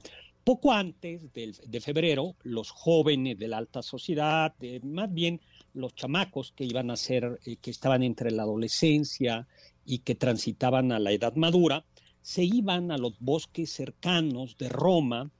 [0.43, 5.41] Poco antes de, febrero, los jóvenes de la alta sociedad, más bien
[5.74, 9.47] los chamacos que iban a ser, eh, que estaban entre la adolescencia
[9.86, 11.84] y que transitaban a la edad madura,
[12.22, 15.32] se iban a los bosques cercanos de Roma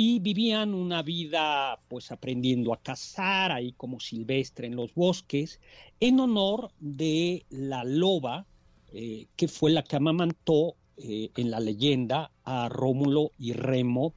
[0.00, 5.58] y vivían una vida pues aprendiendo a cazar ahí como silvestre en los bosques
[5.98, 8.46] en honor de la loba
[8.92, 14.14] eh, que fue la que amamantó eh, en la leyenda a Rómulo y Remo,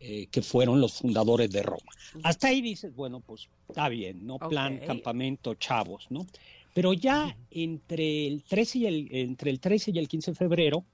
[0.00, 1.92] eh, que fueron los fundadores de Roma.
[2.22, 4.38] Hasta ahí dices, bueno, pues está bien, ¿no?
[4.38, 6.26] Plan, campamento, chavos, ¿no?
[6.72, 10.84] Pero ya entre el 13 y el, entre el 13 y el 15 de febrero,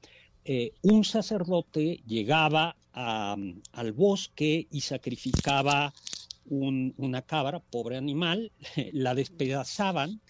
[0.82, 5.92] un sacerdote llegaba al bosque y sacrificaba
[6.46, 8.52] una cabra, pobre animal,
[8.92, 10.20] la despedazaban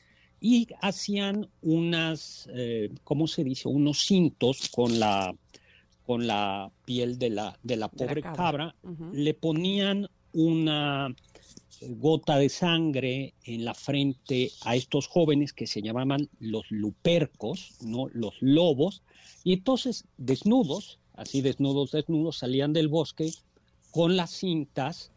[0.40, 3.68] y hacían unas, eh, ¿cómo se dice?
[3.68, 5.34] Unos cintos con la,
[6.06, 8.74] con la piel de la, de la pobre cabra,
[9.12, 11.14] le ponían una
[11.88, 18.08] gota de sangre en la frente a estos jóvenes que se llamaban los lupercos, ¿no?
[18.12, 19.02] Los lobos,
[19.42, 23.30] y entonces desnudos, así desnudos, desnudos, salían del bosque
[23.90, 25.12] con las cintas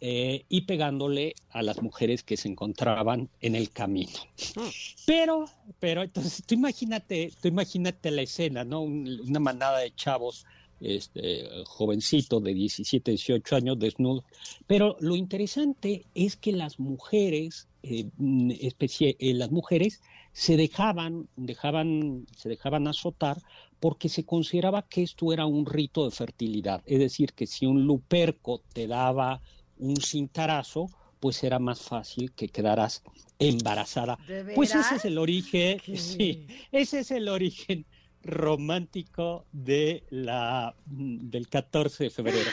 [0.00, 4.18] eh, y pegándole a las mujeres que se encontraban en el camino.
[4.56, 4.68] Ah.
[5.06, 5.46] Pero,
[5.78, 8.82] pero entonces tú imagínate, tú imagínate la escena, ¿no?
[8.82, 10.44] una manada de chavos
[10.80, 14.24] este, jovencito de 17, 18 años desnudo.
[14.66, 20.02] Pero lo interesante es que las mujeres, eh, eh, las mujeres
[20.32, 23.42] se dejaban, dejaban, se dejaban azotar
[23.80, 26.82] porque se consideraba que esto era un rito de fertilidad.
[26.86, 29.40] Es decir, que si un luperco te daba
[29.78, 33.02] un cintarazo, pues era más fácil que quedaras
[33.38, 34.18] embarazada.
[34.54, 37.86] Pues ese es el origen, sí, ese es el origen
[38.26, 42.50] romántico de la, del 14 de febrero.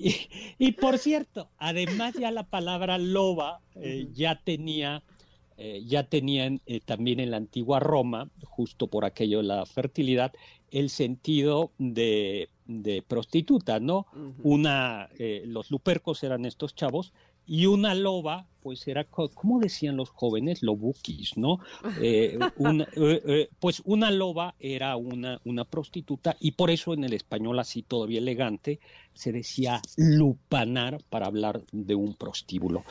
[0.00, 5.02] Y, por cierto, además ya la palabra loba eh, ya tenía,
[5.56, 10.32] eh, ya tenían eh, también en la antigua Roma, justo por aquello de la fertilidad,
[10.70, 12.48] el sentido de,
[13.08, 14.06] prostituta, ¿no?
[14.42, 15.08] Una,
[15.46, 17.12] los lupercos eran estos chavos
[17.48, 20.62] y una loba, pues era, ¿cómo decían los jóvenes?
[20.62, 21.58] Lobuquis, ¿no?
[22.00, 22.38] Eh,
[22.96, 27.82] eh, pues una loba era una, una prostituta y por eso en el español así
[27.82, 28.78] todavía elegante
[29.14, 32.84] se decía lupanar para hablar de un prostíbulo.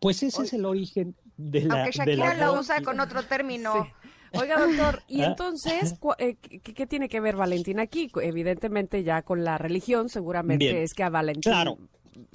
[0.00, 1.74] pues ese es el origen de la...
[1.74, 3.86] Aunque Shakira lo usa con otro término.
[4.32, 5.26] Oiga, doctor, ¿y ah.
[5.26, 8.10] entonces eh, ¿qué, tiene que ver Valentín aquí?
[8.22, 11.78] Evidentemente ya con la religión, seguramente es que a Valentín claro.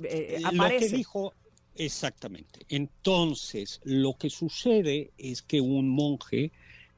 [0.03, 0.85] Eh, aparece.
[0.85, 1.33] Lo que dijo,
[1.75, 2.65] exactamente.
[2.69, 6.51] Entonces, lo que sucede es que un monje,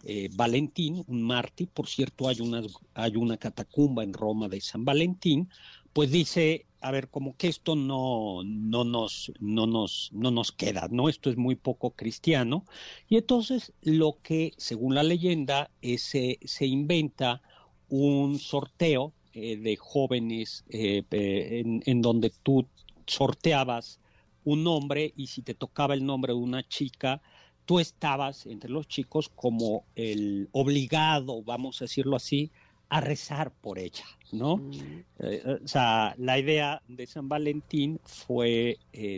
[0.03, 2.61] eh, Valentín, un mártir, por cierto, hay una,
[2.93, 5.49] hay una catacumba en Roma de San Valentín,
[5.93, 10.87] pues dice, a ver, como que esto no, no, nos, no, nos, no nos queda,
[10.89, 11.07] ¿no?
[11.07, 12.65] Esto es muy poco cristiano.
[13.07, 17.41] Y entonces lo que, según la leyenda, es, se inventa
[17.89, 22.67] un sorteo eh, de jóvenes eh, en, en, donde tú
[23.05, 23.99] sorteabas
[24.43, 27.21] un nombre y si te tocaba el nombre de una chica,
[27.65, 32.51] tú estabas entre los chicos como el obligado, vamos a decirlo así,
[32.89, 34.57] a rezar por ella, ¿no?
[34.57, 35.03] Mm.
[35.19, 38.77] Eh, o sea, la idea de San Valentín fue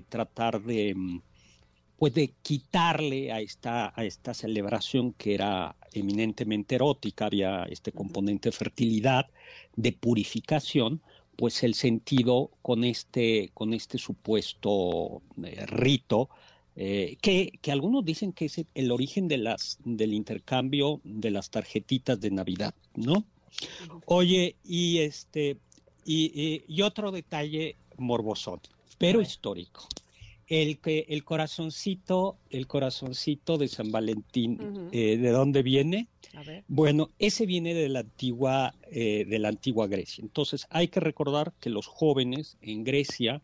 [0.10, 0.96] tratar de,
[1.96, 7.92] mm, pues de quitarle a esta, a esta celebración que era eminentemente erótica, había este
[7.92, 9.28] componente de fertilidad,
[9.76, 11.02] de purificación,
[11.36, 16.30] pues el sentido con este, con este supuesto eh, rito,
[16.76, 22.20] que, que, algunos dicen que es el origen de las, del intercambio de las tarjetitas
[22.20, 23.24] de Navidad, ¿no?
[24.06, 25.58] Oye, y este,
[26.06, 28.62] y, otro detalle morbosón,
[28.98, 29.88] pero histórico.
[30.48, 36.08] El que el corazoncito, el corazoncito de San Valentín, eh, ¿de dónde viene?
[36.68, 40.22] Bueno, ese viene de la antigua, eh, de la antigua Grecia.
[40.22, 43.42] Entonces, hay que recordar que los jóvenes en Grecia,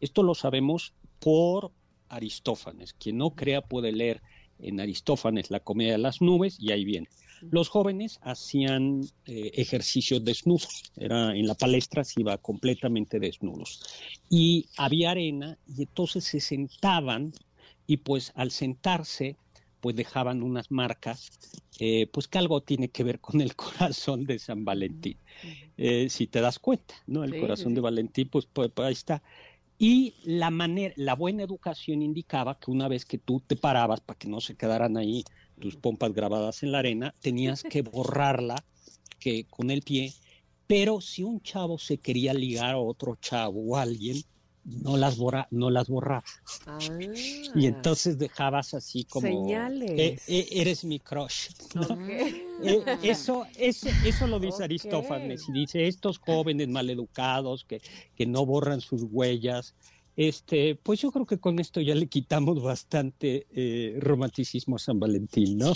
[0.00, 1.72] esto lo sabemos por
[2.08, 2.92] Aristófanes.
[2.92, 4.22] Quien no crea puede leer
[4.60, 7.08] en Aristófanes la comedia de las nubes y ahí viene.
[7.50, 13.82] Los jóvenes hacían eh, ejercicios desnudos, era en la palestra se iba completamente desnudos
[14.30, 17.32] y había arena y entonces se sentaban
[17.86, 19.36] y pues al sentarse
[19.84, 21.30] pues dejaban unas marcas,
[21.78, 25.18] eh, pues que algo tiene que ver con el corazón de San Valentín,
[25.76, 27.22] eh, si te das cuenta, ¿no?
[27.22, 29.22] El corazón de Valentín, pues, pues, pues, ahí está.
[29.78, 34.18] Y la manera, la buena educación indicaba que una vez que tú te parabas para
[34.18, 35.22] que no se quedaran ahí
[35.58, 38.64] tus pompas grabadas en la arena, tenías que borrarla
[39.18, 40.12] que con el pie,
[40.66, 44.22] pero si un chavo se quería ligar a otro chavo o alguien,
[44.64, 46.24] no las borra, no las borraba.
[46.66, 46.78] Ah.
[47.54, 49.90] Y entonces dejabas así como Señales.
[49.90, 51.48] "Eh, eh, eres mi crush.
[52.62, 54.64] Eh, eso, eso, eso lo dice.
[54.64, 57.82] Aristófanes y dice estos jóvenes maleducados que,
[58.16, 59.74] que no borran sus huellas.
[60.16, 65.00] Este, pues yo creo que con esto ya le quitamos bastante eh, romanticismo a San
[65.00, 65.72] Valentín, ¿no?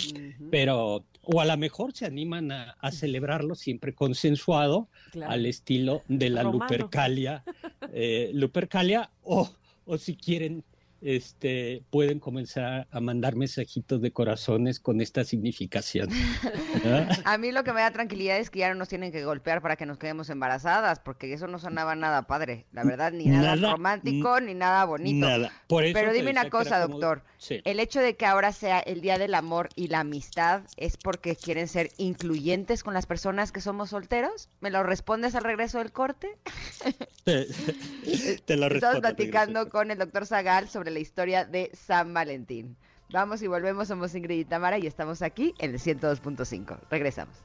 [0.49, 5.33] Pero, o a lo mejor se animan a, a celebrarlo siempre consensuado, claro.
[5.33, 6.63] al estilo de la Romano.
[6.63, 7.43] Lupercalia,
[7.91, 9.49] eh, Lupercalia, o,
[9.85, 10.63] o si quieren,
[11.01, 16.09] este, pueden comenzar a mandar mensajitos de corazones con esta significación.
[16.09, 17.07] ¿no?
[17.25, 19.61] A mí lo que me da tranquilidad es que ya no nos tienen que golpear
[19.61, 23.55] para que nos quedemos embarazadas, porque eso no sonaba nada padre, la verdad, ni nada,
[23.55, 25.27] Nada, romántico, ni nada bonito.
[25.27, 25.51] Nada.
[25.67, 27.23] Por eso Pero dime una cosa, como- doctor.
[27.37, 27.61] Sí.
[27.63, 31.37] El hecho de que ahora sea el Día del Amor y la Amistad es porque
[31.37, 34.49] quieren ser incluyentes con las personas que somos solteros.
[34.59, 36.27] ¿Me lo respondes al regreso del corte?
[37.23, 37.45] Te,
[38.45, 39.69] te lo Estamos respondo, platicando regreso.
[39.71, 42.77] con el doctor Zagal sobre la historia de San Valentín.
[43.11, 46.79] Vamos y volvemos, somos Ingrid y Tamara y estamos aquí en el 102.5.
[46.91, 47.35] Regresamos.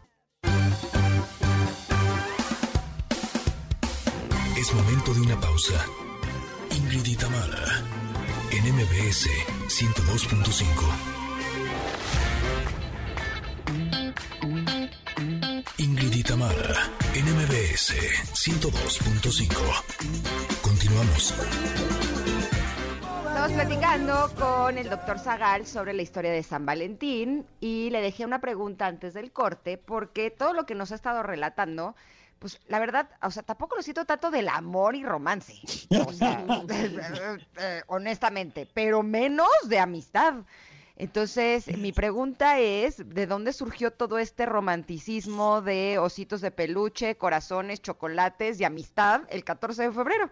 [4.58, 5.86] Es momento de una pausa.
[6.70, 7.82] Ingrid y Tamara,
[8.50, 9.28] en MBS
[9.68, 11.14] 102.5.
[15.78, 17.94] Ingrid y Tamara, en MBS
[18.32, 19.82] 102.5.
[20.62, 21.34] Continuamos.
[23.34, 28.24] Estamos platicando con el doctor Zagal sobre la historia de San Valentín y le dejé
[28.24, 31.96] una pregunta antes del corte porque todo lo que nos ha estado relatando,
[32.38, 35.54] pues la verdad, o sea, tampoco lo siento tanto del amor y romance,
[36.06, 36.46] o sea,
[37.58, 40.34] eh, honestamente, pero menos de amistad.
[40.94, 47.82] Entonces, mi pregunta es, ¿de dónde surgió todo este romanticismo de ositos de peluche, corazones,
[47.82, 50.30] chocolates y amistad el 14 de febrero?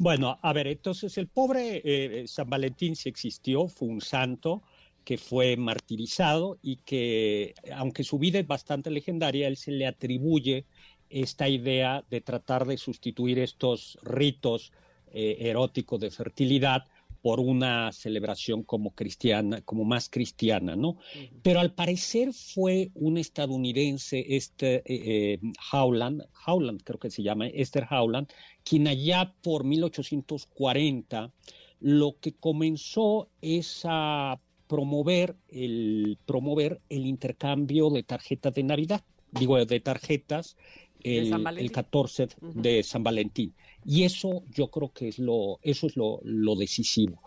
[0.00, 4.62] Bueno, a ver, entonces el pobre eh, San Valentín sí existió, fue un santo
[5.04, 10.64] que fue martirizado y que, aunque su vida es bastante legendaria, él se le atribuye
[11.10, 14.72] esta idea de tratar de sustituir estos ritos
[15.12, 16.86] eh, eróticos de fertilidad
[17.22, 20.96] por una celebración como cristiana, como más cristiana, ¿no?
[21.42, 25.38] Pero al parecer fue un estadounidense, este eh, eh,
[25.72, 28.28] Howland, Howland creo que se llama, Esther Howland,
[28.64, 31.32] quien allá por 1840
[31.80, 39.02] lo que comenzó es a promover el, promover el intercambio de tarjetas de Navidad,
[39.32, 40.56] digo, de tarjetas
[41.02, 42.60] el, el 14 Ujú.
[42.62, 43.54] de San Valentín.
[43.84, 47.22] Y eso yo creo que es lo, eso es lo, lo decisivo.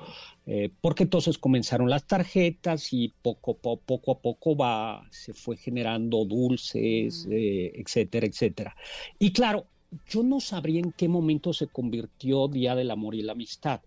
[0.45, 5.57] Eh, porque entonces comenzaron las tarjetas y poco, po- poco a poco va, se fue
[5.57, 8.75] generando dulces, eh, etcétera, etcétera.
[9.19, 9.67] Y claro,
[10.07, 13.81] yo no sabría en qué momento se convirtió Día del Amor y la Amistad,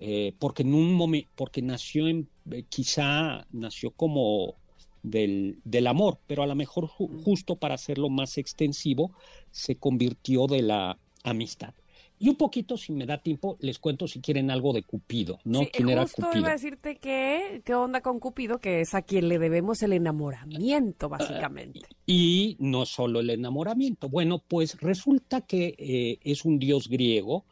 [0.00, 2.28] eh, porque en un momento, porque nació en,
[2.68, 4.54] quizá nació como
[5.02, 9.12] del, del amor, pero a lo mejor ju- justo para hacerlo más extensivo,
[9.50, 11.74] se convirtió de la amistad.
[12.20, 15.60] Y un poquito, si me da tiempo, les cuento si quieren algo de Cupido, ¿no?
[15.60, 16.40] Sí, ¿Quién era justo Cupido?
[16.40, 18.58] iba a decirte que, ¿qué onda con Cupido?
[18.58, 21.80] Que es a quien le debemos el enamoramiento, básicamente.
[22.06, 24.08] Y no solo el enamoramiento.
[24.08, 27.44] Bueno, pues resulta que eh, es un dios griego.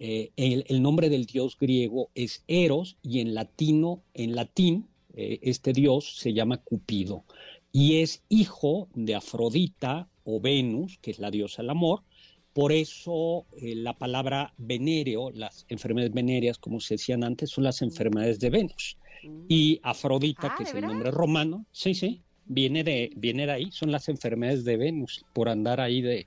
[0.00, 5.72] eh, el, el nombre del dios griego es Eros y en latino, en latín, este
[5.72, 7.24] dios se llama Cupido
[7.72, 12.02] y es hijo de Afrodita o Venus, que es la diosa del amor.
[12.52, 17.80] Por eso eh, la palabra venéreo, las enfermedades venéreas, como se decían antes, son las
[17.82, 18.98] enfermedades de Venus.
[19.48, 23.52] Y Afrodita, Ah, que ¿de es el nombre romano, sí, sí, viene de, viene de
[23.52, 25.24] ahí, son las enfermedades de Venus.
[25.32, 26.26] Por andar ahí de,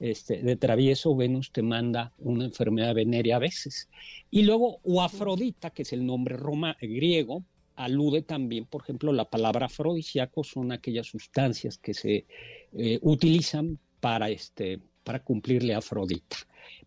[0.00, 3.88] este, de travieso, Venus te manda una enfermedad venérea a veces.
[4.30, 7.44] Y luego, o Afrodita, que es el nombre roma, griego,
[7.76, 12.26] alude también, por ejemplo, la palabra afrodisíaco son aquellas sustancias que se
[12.72, 16.36] eh, utilizan para, este, para cumplirle a Afrodita.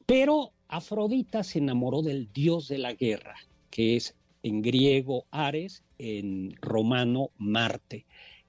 [0.06, 3.36] Pero Afrodita se enamoró del dios de la guerra,
[3.70, 8.06] que es en griego Ares, en romano Marte.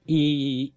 [0.07, 0.75] Y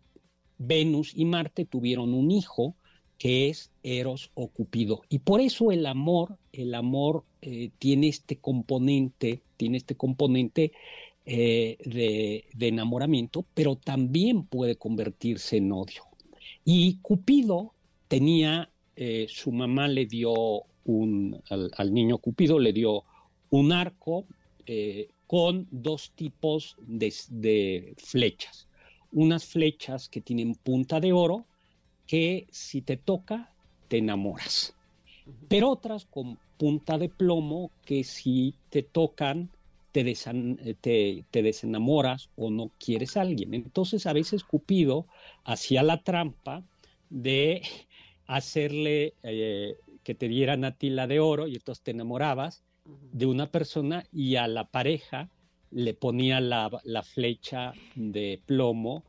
[0.58, 2.76] Venus y Marte tuvieron un hijo
[3.18, 5.02] que es Eros o Cupido.
[5.10, 10.72] Y por eso el amor, el amor eh, tiene este componente, tiene este componente
[11.30, 16.04] eh, de, de enamoramiento, pero también puede convertirse en odio.
[16.64, 17.74] Y Cupido
[18.08, 23.04] tenía, eh, su mamá le dio un, al, al niño Cupido le dio
[23.50, 24.26] un arco
[24.66, 28.70] eh, con dos tipos de, de flechas.
[29.12, 31.46] Unas flechas que tienen punta de oro
[32.06, 33.52] que si te toca,
[33.90, 34.74] te enamoras.
[35.50, 39.50] Pero otras con punta de plomo que si te tocan,
[40.04, 43.54] te, te, te, desenamoras o no quieres a alguien.
[43.54, 45.08] Entonces a veces Cupido
[45.44, 46.64] hacía la trampa
[47.10, 47.62] de
[48.26, 52.64] hacerle eh, que te dieran a ti la de oro y entonces te enamorabas
[53.12, 55.30] de una persona y a la pareja
[55.72, 56.70] le ponía la,
[57.04, 59.04] flecha de plomo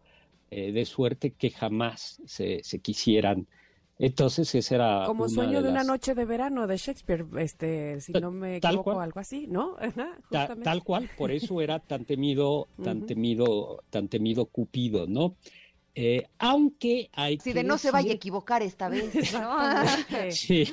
[0.50, 3.46] eh, de suerte que jamás se, quisieran.
[3.98, 8.30] Entonces ese era como sueño de, una noche de verano de Shakespeare, este, si no
[8.30, 9.74] me equivoco, algo así, ¿no?
[10.62, 15.34] tal cual, por eso era tan temido, tan temido, tan temido Cupido, ¿no?
[15.96, 19.10] Eh, aunque hay si de no se vaya a equivocar esta vez,
[20.30, 20.64] sí,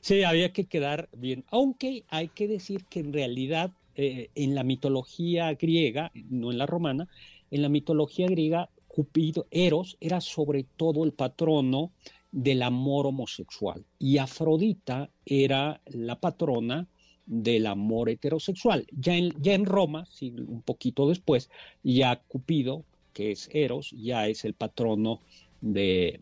[0.00, 1.44] sí, había que quedar bien.
[1.50, 6.66] Aunque hay que decir que en realidad eh, en la mitología griega, no en la
[6.66, 7.08] romana,
[7.50, 11.90] en la mitología griega, Cupido, Eros, era sobre todo el patrono
[12.32, 16.86] del amor homosexual y Afrodita era la patrona
[17.24, 18.86] del amor heterosexual.
[18.92, 21.50] Ya en, ya en Roma, un poquito después,
[21.82, 22.84] ya Cupido
[23.16, 25.22] que es Eros, ya es el patrono
[25.62, 26.20] de,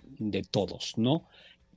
[0.52, 1.24] todos, ¿no?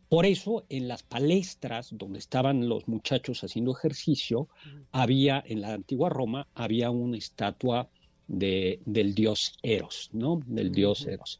[0.10, 4.48] Por eso en las palestras donde estaban los muchachos haciendo ejercicio,
[4.92, 7.90] había, en la antigua Roma, había una estatua
[8.28, 10.42] de, del dios Eros, ¿no?
[10.46, 11.40] Del dios Eros.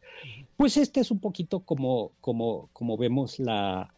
[0.56, 3.94] Pues este es un poquito como, como, como vemos la,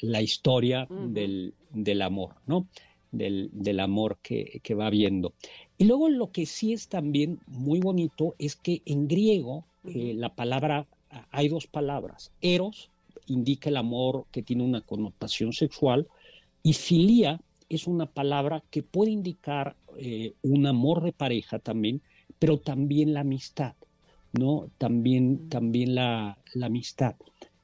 [0.00, 2.66] la, historia del, del, amor, ¿no?
[3.10, 5.32] Del, del amor que, que, va viendo.
[5.78, 10.34] Y luego lo que sí es también muy bonito es que en griego eh, la
[10.34, 10.86] palabra,
[11.30, 12.32] hay dos palabras.
[12.40, 12.90] Eros
[13.26, 16.06] indica el amor que tiene una connotación sexual
[16.62, 22.02] y filia es una palabra que puede indicar eh, un amor de pareja también,
[22.38, 23.74] pero también la amistad,
[24.32, 24.70] ¿no?
[24.78, 27.16] También, también la, amistad.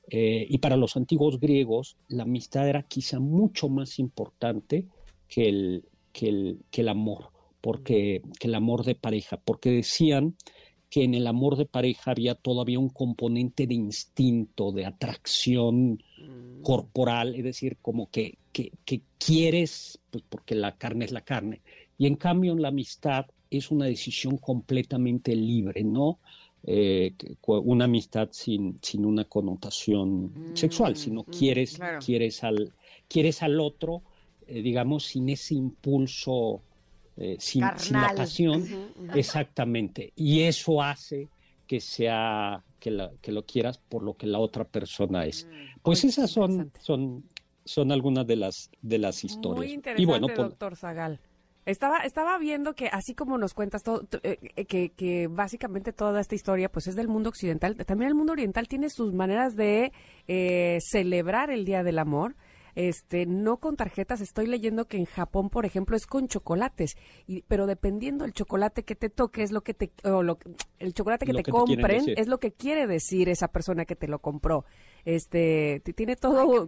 [0.08, 4.86] Eh, y para los antiguos griegos, la amistad era quizá mucho más importante
[5.28, 10.36] que el, que el, que el amor porque que el amor de pareja, porque decían
[10.90, 16.60] que en el amor de pareja había todavía un componente de instinto, de atracción mm.
[16.60, 21.62] corporal, es decir, como que, que, quieres, pues porque la carne es la carne.
[21.98, 26.18] Y en cambio en la amistad es una decisión completamente libre, ¿no?
[26.66, 27.12] Eh,
[27.46, 32.72] una amistad sin, sin una connotación mm, sexual, sino mm, quieres, quieres, al,
[33.06, 34.02] quieres al otro,
[34.46, 36.62] eh, digamos, sin ese impulso
[37.18, 38.66] eh, sin, la pasión,
[39.14, 40.12] exactamente.
[40.16, 41.28] Y eso hace
[41.66, 45.46] que sea que, que, lo quieras por lo que la otra persona es.
[45.46, 47.24] Mm, pues esas son, son,
[47.66, 49.66] son algunas de las, de las historias.
[49.66, 51.20] Muy interesante, y bueno, doctor Zagal.
[51.66, 56.20] Estaba, estaba viendo que así como nos cuentas todo, eh, eh, que, que, básicamente toda
[56.20, 59.92] esta historia pues es del mundo occidental, también el mundo oriental tiene sus maneras de
[60.80, 62.34] celebrar el Día del Amor
[62.74, 64.20] este, no con tarjetas.
[64.20, 66.96] Estoy leyendo que en Japón, por ejemplo, es con chocolates,
[67.26, 70.38] y, pero dependiendo el chocolate que te toque, es lo que te, o lo,
[70.78, 74.18] el chocolate que te compren, es lo que quiere decir esa persona que te lo
[74.18, 74.64] compró.
[75.04, 76.66] Este, tiene todo,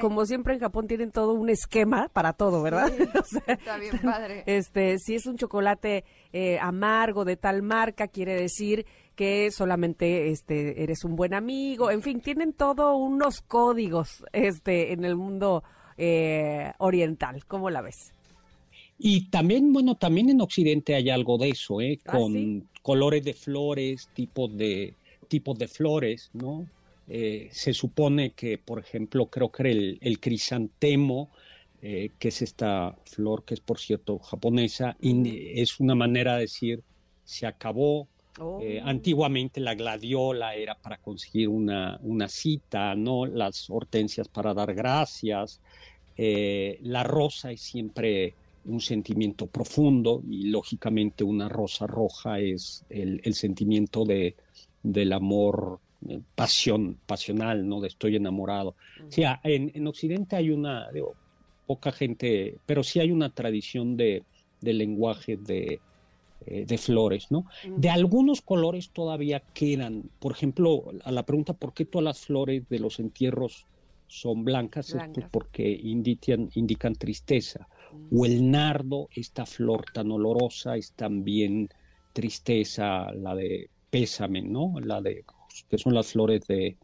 [0.00, 2.90] como, siempre en Japón tienen todo un esquema para todo, ¿verdad?
[3.46, 4.44] está bien padre.
[4.46, 10.82] Este, si es un chocolate eh, amargo de tal marca, quiere decir que solamente este
[10.82, 15.62] eres un buen amigo, en fin, tienen todo unos códigos este en el mundo
[15.98, 17.44] eh, oriental.
[17.46, 18.12] ¿Cómo la ves?
[18.98, 21.98] Y también, bueno, también en Occidente hay algo de eso, ¿eh?
[22.06, 24.94] ¿Ah, con colores de flores, tipos de,
[25.28, 26.66] tipos de flores, ¿no?
[27.08, 31.30] Eh, se supone que, por ejemplo, creo que el, el crisantemo,
[31.80, 36.82] eh, que es esta flor que es, por cierto, japonesa, es una manera de decir,
[37.24, 38.08] se acabó.
[38.60, 38.86] Eh, oh.
[38.86, 43.24] antiguamente la gladiola era para conseguir una, una, cita, ¿no?
[43.24, 45.60] Las hortensias para dar gracias.
[46.16, 48.34] la rosa es siempre
[48.66, 54.34] un sentimiento profundo y lógicamente una rosa roja es el, el sentimiento de,
[54.82, 55.80] del amor
[56.34, 57.80] pasión, pasional, ¿no?
[57.80, 58.76] De estoy enamorado.
[59.06, 61.14] O sea, en, en Occidente hay una, digo,
[61.66, 64.22] poca gente, pero sí hay una tradición de,
[64.60, 65.80] de lenguaje de,
[66.46, 67.46] eh, de flores, ¿no?
[67.76, 70.10] De algunos colores todavía quedan.
[70.20, 73.66] Por ejemplo, a la pregunta por qué todas las flores de los entierros
[74.06, 77.68] son blancas, es porque indican, indican tristeza.
[78.12, 81.68] O el nardo, esta flor tan olorosa, es también
[82.12, 84.74] tristeza, la de pésame, ¿no?
[84.80, 85.24] La de
[85.64, 86.76] que son las flores de,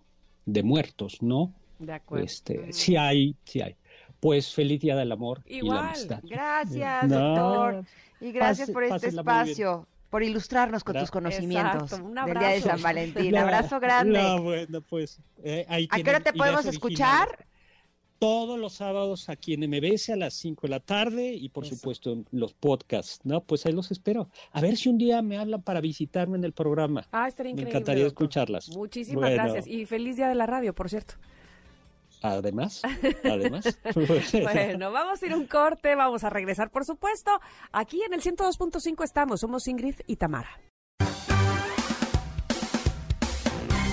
[0.63, 1.53] muertos, ¿no?
[1.79, 2.25] De acuerdo.
[2.25, 3.77] Este, sí hay, sí hay.
[4.21, 6.21] Pues feliz día del amor y la amistad.
[6.23, 7.85] Gracias, doctor.
[8.21, 9.87] Y gracias por este espacio.
[10.11, 12.69] por ilustrarnos con tus conocimientos Exacto, un del día de abrazo.
[12.69, 13.31] San Valentín.
[13.33, 14.23] No, abrazo grande.
[14.23, 15.19] No, bueno, pues.
[15.43, 17.47] eh, ahí ¿A qué hora te podemos escuchar?
[18.23, 21.75] Todos los sábados aquí en MBS a las 5 de la tarde y por Eso.
[21.75, 23.41] supuesto en los podcasts, ¿no?
[23.41, 24.29] Pues ahí los espero.
[24.53, 27.05] A ver si un día me hablan para visitarme en el programa.
[27.11, 27.71] Ah, estaría Me increíble.
[27.81, 28.23] encantaría doctor.
[28.27, 28.69] escucharlas.
[28.77, 29.43] Muchísimas Bueno.
[29.43, 29.67] gracias.
[29.67, 31.15] Y feliz día de la radio, por cierto.
[32.23, 32.83] Además,
[33.25, 33.65] además.
[34.41, 37.33] Bueno, vamos a ir a un corte, vamos a regresar, por supuesto.
[37.73, 40.61] Aquí en el 102.5 estamos, somos Ingrid y Tamara.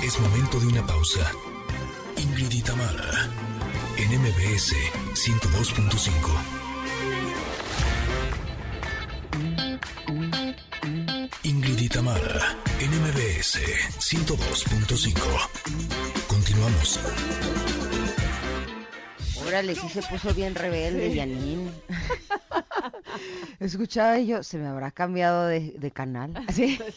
[0.03, 1.32] Es momento de una pausa.
[2.15, 3.11] Ingrid y Tamara,
[4.12, 4.76] en MBS
[5.14, 6.10] 102.5.
[11.43, 13.60] Ingrid y Tamara, en MBS
[13.99, 15.14] 102.5.
[16.28, 16.99] Continuamos.
[19.45, 21.70] Órale, sí se puso bien rebelde, Janine.
[23.60, 26.34] Escuchaba y yo, ¿se me habrá cambiado de, de canal?
[26.47, 26.80] Así.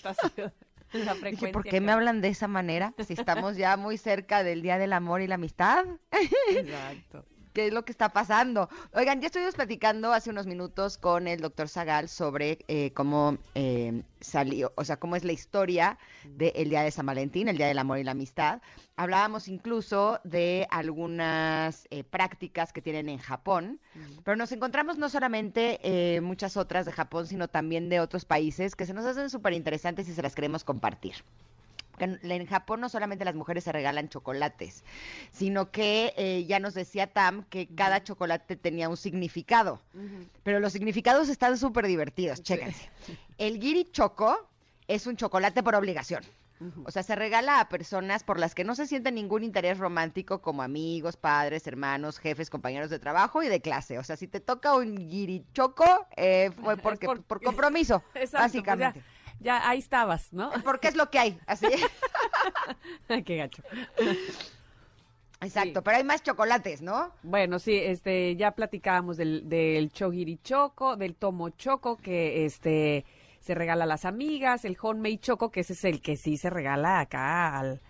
[1.04, 2.94] La Dije, ¿por qué me hablan de esa manera?
[3.06, 5.86] Si estamos ya muy cerca del Día del Amor y la Amistad.
[6.50, 7.24] Exacto.
[7.52, 8.70] ¿Qué es lo que está pasando?
[8.94, 14.02] Oigan, ya estuvimos platicando hace unos minutos con el doctor Zagal sobre eh, cómo eh,
[14.20, 17.78] salió, o sea, cómo es la historia del Día de San Valentín, el Día del
[17.78, 18.62] Amor y la Amistad.
[18.96, 23.80] Hablábamos incluso de algunas eh, prácticas que tienen en Japón,
[24.24, 28.76] pero nos encontramos no solamente eh, muchas otras de Japón, sino también de otros países
[28.76, 31.16] que se nos hacen súper interesantes y se las queremos compartir.
[31.98, 34.82] Que En, Japón no solamente las mujeres se regalan chocolates,
[35.30, 39.80] sino que eh, ya nos decía Tam que cada chocolate tenía un significado.
[40.42, 42.88] Pero los significados están súper divertidos, chéquense.
[43.38, 44.48] El giri choco
[44.88, 46.24] es un chocolate por obligación.
[46.84, 50.40] O sea, se regala a personas por las que no se siente ningún interés romántico,
[50.40, 53.98] como amigos, padres, hermanos, jefes, compañeros de trabajo y de clase.
[53.98, 58.62] O sea, si te toca un girichoco, eh, fue porque, por- por compromiso, Exacto,
[58.92, 59.04] pues
[59.42, 60.50] ya- ahí estabas, ¿no?
[60.64, 61.66] Porque es lo que hay, así.
[63.26, 63.62] Qué gacho.
[65.40, 65.84] Exacto, Sí.
[65.84, 67.10] pero hay más chocolates, ¿no?
[67.24, 73.04] Bueno, sí, este, ya platicábamos del, del chogirichoco, del tomo choco, que este
[73.40, 76.48] se regala a las amigas, el honmei choco, que ese es el que sí se
[76.48, 77.80] regala acá al,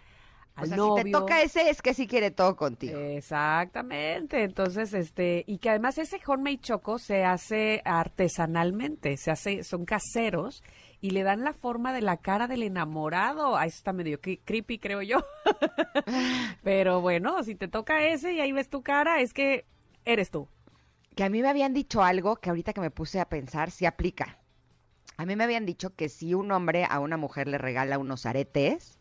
[0.54, 0.96] al O sea, novio.
[0.96, 2.98] si te toca ese, es que sí quiere todo contigo.
[2.98, 9.84] Exactamente, entonces, este, y que además ese honmei choco se hace artesanalmente, se hace, son
[9.84, 10.62] caseros
[11.02, 13.56] y le dan la forma de la cara del enamorado.
[13.58, 15.18] Ahí está medio cre- creepy, creo yo.
[16.62, 19.66] Pero bueno, si te toca ese y ahí ves tu cara, es que
[20.04, 20.48] eres tú.
[21.14, 23.84] Que a mí me habían dicho algo que ahorita que me puse a pensar, sí
[23.84, 24.38] aplica.
[25.16, 28.24] A mí me habían dicho que si un hombre a una mujer le regala unos
[28.24, 28.98] aretes,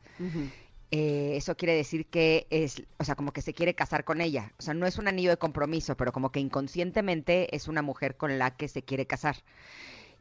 [0.92, 4.52] eh, eso quiere decir que es, o sea, como que se quiere casar con ella.
[4.60, 8.18] O sea, no es un anillo de compromiso, pero como que inconscientemente es una mujer
[8.18, 9.38] con la que se quiere casar.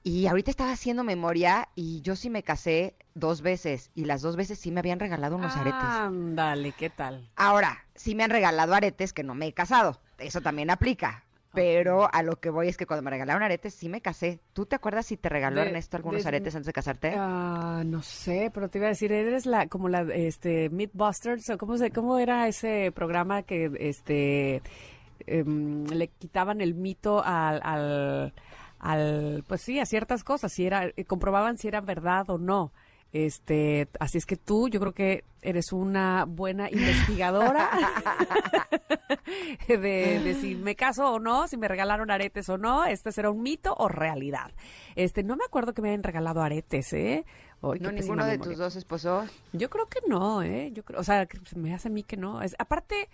[0.03, 4.37] Y ahorita estaba haciendo memoria y yo sí me casé dos veces y las dos
[4.37, 5.83] veces sí me habían regalado unos aretes.
[5.83, 7.29] Ándale, ¿qué tal?
[7.37, 10.01] Ahora, sí me han regalado aretes que no me he casado.
[10.19, 11.25] Eso también aplica.
[11.53, 14.39] Pero a lo que voy es que cuando me regalaron aretes sí me casé.
[14.53, 17.13] ¿Tú te acuerdas si te regaló De- Ernesto algunos de- aretes antes de casarte?
[17.17, 21.59] Ah, no sé, pero te iba a decir, eres la como la este Mythbusters o
[21.59, 24.63] cómo se cómo era ese programa que este
[25.27, 28.33] em, le quitaban el mito al, al
[28.81, 32.73] al pues sí, a ciertas cosas, si era eh, comprobaban si era verdad o no.
[33.13, 37.69] Este, así es que tú, yo creo que eres una buena investigadora
[39.69, 43.31] de, de si me caso o no, si me regalaron aretes o no, este será
[43.31, 44.53] un mito o realidad.
[44.95, 47.25] Este, no me acuerdo que me hayan regalado aretes, ¿eh?
[47.63, 48.39] No, ninguno de memoria.
[48.39, 49.29] tus dos esposos.
[49.53, 50.71] Yo creo que no, ¿eh?
[50.73, 51.27] Yo creo, o sea,
[51.57, 52.41] me hace a mí que no.
[52.43, 53.09] Es, aparte,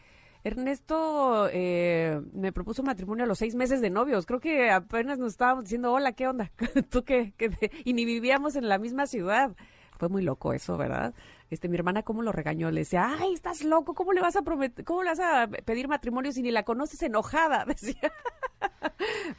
[0.46, 4.26] Ernesto eh, me propuso matrimonio a los seis meses de novios.
[4.26, 6.52] Creo que apenas nos estábamos diciendo, hola, ¿qué onda?
[6.90, 7.34] ¿Tú qué?
[7.36, 9.56] ¿Qué te-?" Y ni vivíamos en la misma ciudad.
[9.98, 11.14] Fue muy loco eso, ¿verdad?
[11.50, 12.70] Este, mi hermana, ¿cómo lo regañó?
[12.70, 15.88] Le decía, ay, estás loco, ¿cómo le vas a prometer, cómo le vas a pedir
[15.88, 17.64] matrimonio si ni la conoces enojada?
[17.66, 18.12] Decía.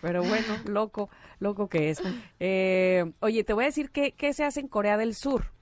[0.01, 2.01] Pero bueno, loco, loco que es.
[2.41, 5.57] Eh, oye, te voy a decir qué, qué se hace en Corea del Sur.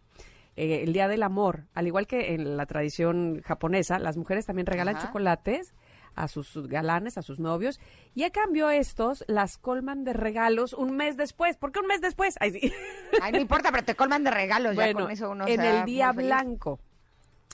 [0.55, 1.65] Eh, el Día del Amor.
[1.73, 5.07] Al igual que en la tradición japonesa, las mujeres también regalan Ajá.
[5.07, 5.73] chocolates
[6.15, 7.79] a sus galanes, a sus novios,
[8.13, 11.57] y a cambio estos las colman de regalos un mes después.
[11.57, 12.35] ¿Por qué un mes después?
[12.39, 12.71] Ay, sí.
[13.21, 14.75] Ay, no importa, pero te colman de regalos.
[14.75, 16.13] ya Bueno, con eso uno en se el Día.
[16.13, 16.79] Blanco.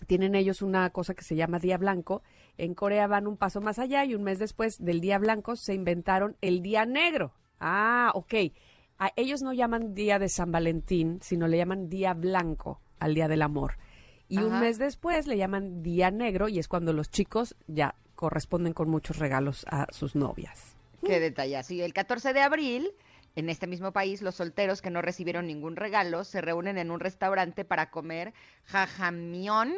[0.05, 2.21] Tienen ellos una cosa que se llama Día Blanco.
[2.57, 5.73] En Corea van un paso más allá y un mes después del Día Blanco se
[5.73, 7.33] inventaron el Día Negro.
[7.59, 8.33] Ah, ok.
[8.99, 13.27] A ellos no llaman Día de San Valentín, sino le llaman Día Blanco al Día
[13.27, 13.77] del Amor.
[14.29, 18.71] Y un mes después le llaman Día Negro y es cuando los chicos ya corresponden
[18.71, 20.77] con muchos regalos a sus novias.
[21.05, 21.73] Qué detallazo.
[21.73, 22.91] Y el 14 de abril
[23.35, 26.99] En este mismo país, los solteros que no recibieron ningún regalo se reúnen en un
[26.99, 28.33] restaurante para comer
[28.65, 29.73] jajamión,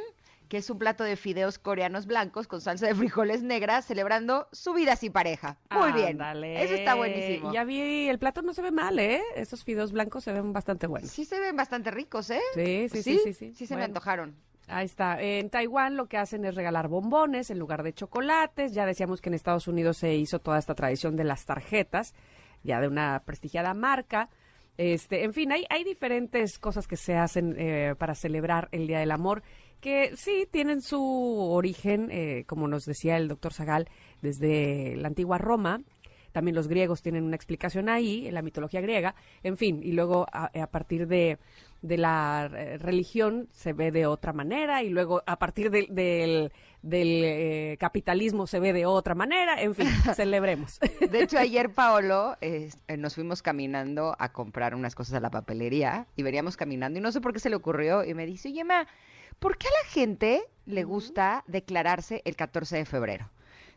[0.54, 4.76] que es un plato de fideos coreanos blancos con salsa de frijoles negras, celebrando su
[4.76, 5.58] vida sin pareja.
[5.72, 6.22] Muy bien.
[6.22, 7.52] Eso está buenísimo.
[7.52, 9.24] Ya vi, el plato no se ve mal, ¿eh?
[9.36, 11.10] Esos fideos blancos se ven bastante buenos.
[11.10, 12.40] Sí se ven bastante ricos, ¿eh?
[12.54, 13.34] Sí, sí, sí, sí.
[13.34, 14.36] sí, Sí se me antojaron.
[14.68, 15.20] Ahí está.
[15.20, 18.76] En Taiwán lo que hacen es regalar bombones en lugar de chocolates.
[18.76, 22.14] Ya decíamos que en Estados Unidos se hizo toda esta tradición de las tarjetas,
[22.62, 24.30] ya de una prestigiada marca.
[24.78, 29.00] Este, en fin, hay, hay diferentes cosas que se hacen eh, para celebrar el Día
[29.00, 29.44] del Amor,
[29.82, 31.02] que sí tienen su
[31.52, 33.88] origen, eh, como nos decía el doctor Zagal,
[34.22, 35.82] desde la antigua Roma.
[36.32, 39.14] También los griegos tienen una explicación ahí, en la mitología griega.
[39.44, 41.38] En fin, y luego a, a partir de,
[41.84, 46.52] de la eh, religión se ve de otra manera, y luego a partir del- del,
[46.82, 49.62] del eh, capitalismo se ve de otra manera.
[49.62, 50.80] En fin, celebremos.
[51.08, 56.08] De hecho, ayer, Paolo, eh, nos fuimos caminando a comprar unas cosas a la papelería
[56.16, 58.64] y veníamos caminando y no sé por qué se le ocurrió y me dice, oye,
[58.64, 58.88] Ma,
[59.40, 63.30] ¿por qué a la gente le gusta declararse el 14 de febrero?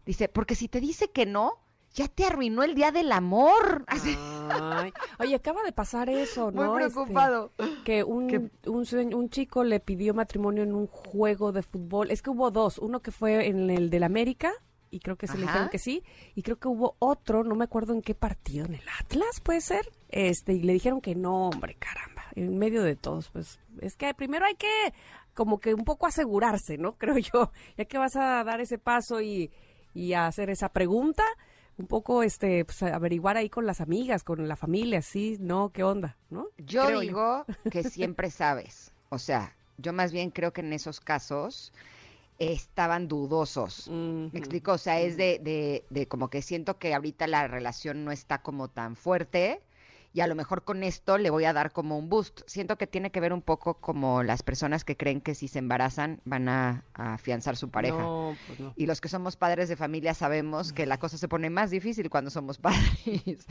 [0.05, 1.55] Dice, porque si te dice que no,
[1.95, 3.85] ya te arruinó el día del amor.
[4.51, 6.73] Ay, oye, acaba de pasar eso, ¿no?
[6.75, 7.53] muy Este, preocupado.
[7.85, 12.11] que un, un, chico le pidió matrimonio en un juego de fútbol.
[12.11, 12.79] Es que hubo dos.
[12.79, 14.53] Uno que fue en el del América,
[14.91, 16.05] y creo que se le dijeron que sí.
[16.35, 19.61] Y creo que hubo otro, no me acuerdo en qué partido, en el Atlas, puede
[19.61, 19.91] ser.
[20.09, 22.16] Este, y le dijeron que no, hombre, caramba.
[22.37, 24.93] En medio de todos, pues es que primero hay que
[25.35, 26.93] como que un poco asegurarse, ¿no?
[26.99, 27.51] Creo yo.
[27.77, 29.51] Ya que vas a dar ese paso y,
[29.95, 31.25] y a hacer esa pregunta,
[31.79, 35.83] un poco este, pues, averiguar ahí con las amigas, con la familia, sí, no, qué
[35.83, 36.49] onda, ¿no?
[36.59, 38.93] Yo Creo digo que siempre sabes.
[39.09, 41.73] O sea, yo más bien creo que en esos casos
[42.39, 43.89] estaban dudosos.
[43.89, 44.73] ¿Me explico?
[44.73, 48.43] O sea, es de, de, de como que siento que ahorita la relación no está
[48.43, 49.63] como tan fuerte
[50.17, 52.41] y a lo mejor con esto le voy a dar como un boost.
[52.47, 55.59] Siento que tiene que ver un poco como las personas que creen que si se
[55.59, 57.99] embarazan van a, a afianzar su pareja.
[57.99, 58.73] No, pues no.
[58.77, 62.09] Y los que somos padres de familia sabemos que la cosa se pone más difícil
[62.09, 63.45] cuando somos padres.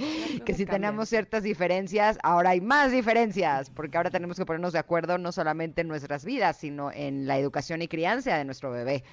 [0.44, 4.80] que si tenemos ciertas diferencias, ahora hay más diferencias, porque ahora tenemos que ponernos de
[4.80, 9.04] acuerdo no solamente en nuestras vidas, sino en la educación y crianza de nuestro bebé.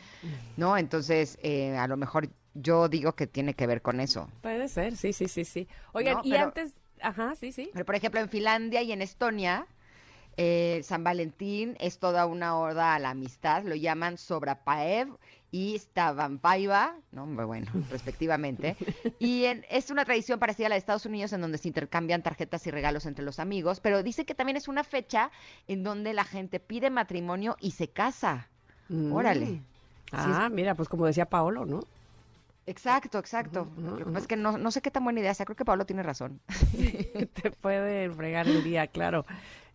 [0.56, 0.78] ¿No?
[0.78, 4.28] Entonces, eh, a lo mejor yo digo que tiene que ver con eso.
[4.40, 5.68] Puede ser, sí, sí, sí, sí.
[5.92, 7.70] Oigan, No, y pero- antes, ajá, sí, sí.
[7.72, 9.66] Pero, por ejemplo, en Finlandia y en Estonia,
[10.36, 15.08] eh, San Valentín es toda una oda a la amistad, lo llaman Sobrapaev
[15.50, 17.26] y Stavanpaiva, ¿no?
[17.26, 18.76] Muy bueno, respectivamente.
[19.18, 22.22] Y en- es una tradición parecida a la de Estados Unidos en donde se intercambian
[22.22, 25.30] tarjetas y regalos entre los amigos, pero dice que también es una fecha
[25.68, 28.48] en donde la gente pide matrimonio y se casa.
[29.12, 29.46] Órale.
[29.46, 29.60] Mm.
[30.12, 31.80] Ah, mira, pues como decía Paolo, ¿no?
[32.66, 33.68] Exacto, exacto.
[34.16, 36.40] Es que no, no sé qué tan buena idea sea, creo que Pablo tiene razón.
[37.42, 39.24] Te puede fregar el día, claro.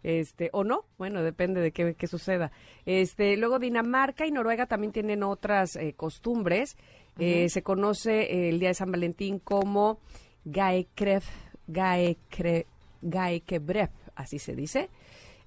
[0.04, 2.52] Este, o no, bueno, depende de qué, qué suceda.
[2.86, 6.78] Este, luego Dinamarca y Noruega también tienen otras eh, costumbres.
[7.20, 10.00] Eh, se conoce eh, el día de San Valentín como
[10.46, 11.28] Gaekref,
[11.68, 12.68] Gaekre,
[13.02, 14.90] Gaekebref, así se dice.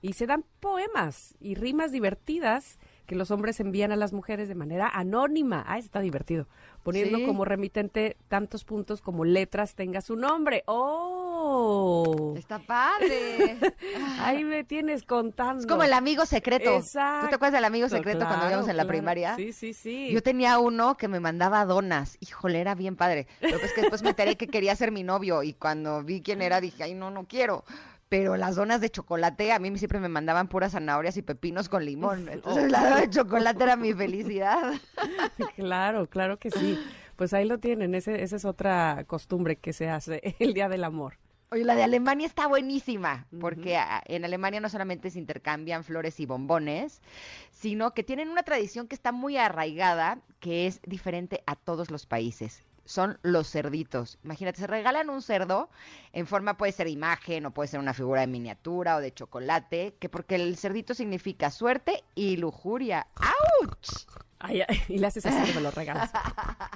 [0.02, 2.78] Y se dan poemas y rimas divertidas
[3.10, 5.64] que los hombres envían a las mujeres de manera anónima.
[5.66, 6.46] Ah, está divertido.
[6.84, 7.26] Poniendo Sí.
[7.26, 10.62] como remitente tantos puntos como letras tenga su nombre.
[10.66, 12.34] ¡Oh!
[12.38, 13.56] Está padre.
[14.20, 15.58] Ahí me tienes contando.
[15.60, 16.76] Es como el amigo secreto.
[16.76, 17.26] Exacto.
[17.26, 18.88] ¿Tú te acuerdas del amigo secreto cuando íbamos en la claro.
[18.96, 19.34] primaria?
[19.34, 20.12] Sí, sí, sí.
[20.12, 22.16] Yo tenía uno que me mandaba donas.
[22.20, 23.26] Híjole, era bien padre.
[23.40, 26.22] Lo que es que después me enteré que quería ser mi novio y cuando vi
[26.22, 27.64] quién era dije, ay, no, no quiero.
[28.10, 31.84] Pero las donas de chocolate, a mí siempre me mandaban puras zanahorias y pepinos con
[31.84, 32.28] limón.
[32.28, 34.74] Entonces la dona de chocolate era mi felicidad.
[35.54, 36.78] Claro, claro que sí.
[37.14, 37.94] Pues ahí lo tienen.
[37.94, 41.18] Ese, esa es otra costumbre que se hace el Día del Amor.
[41.52, 46.26] Oye, la de Alemania está buenísima, porque en Alemania no solamente se intercambian flores y
[46.26, 47.02] bombones,
[47.50, 52.06] sino que tienen una tradición que está muy arraigada, que es diferente a todos los
[52.06, 52.62] países.
[52.90, 54.18] Son los cerditos.
[54.24, 55.68] Imagínate, se regalan un cerdo
[56.12, 59.94] en forma, puede ser imagen o puede ser una figura de miniatura o de chocolate,
[60.00, 63.06] que porque el cerdito significa suerte y lujuria.
[63.14, 64.08] ¡Auch!
[64.40, 66.10] Ay, ay, y le haces así que me lo regalas.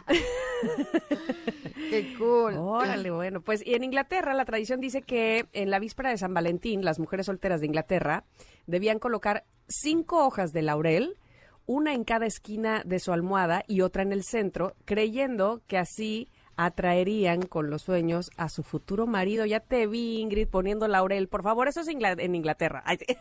[1.90, 2.58] ¡Qué cool!
[2.58, 6.32] Órale, bueno, pues y en Inglaterra la tradición dice que en la víspera de San
[6.32, 8.22] Valentín las mujeres solteras de Inglaterra
[8.68, 11.16] debían colocar cinco hojas de laurel,
[11.66, 16.28] una en cada esquina de su almohada y otra en el centro, creyendo que así
[16.56, 19.44] atraerían con los sueños a su futuro marido.
[19.44, 21.28] Ya te vi, Ingrid, poniendo laurel.
[21.28, 22.82] Por favor, eso es en Inglaterra.
[22.86, 23.06] Ay, sí.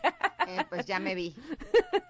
[0.46, 1.34] Eh, pues ya me vi.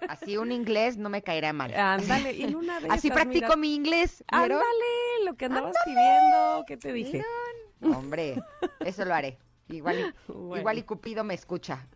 [0.08, 1.72] Así un inglés no me caerá mal.
[1.72, 4.24] Ándale, y una de Así esas, practico mira- mi inglés.
[4.28, 4.58] ¿vieron?
[4.58, 7.22] Ándale, lo que andabas pidiendo, ¿qué te dije?
[7.80, 8.42] Hombre,
[8.84, 9.38] eso lo haré.
[9.68, 10.56] Igual y, Bueno.
[10.58, 11.86] igual y Cupido me escucha.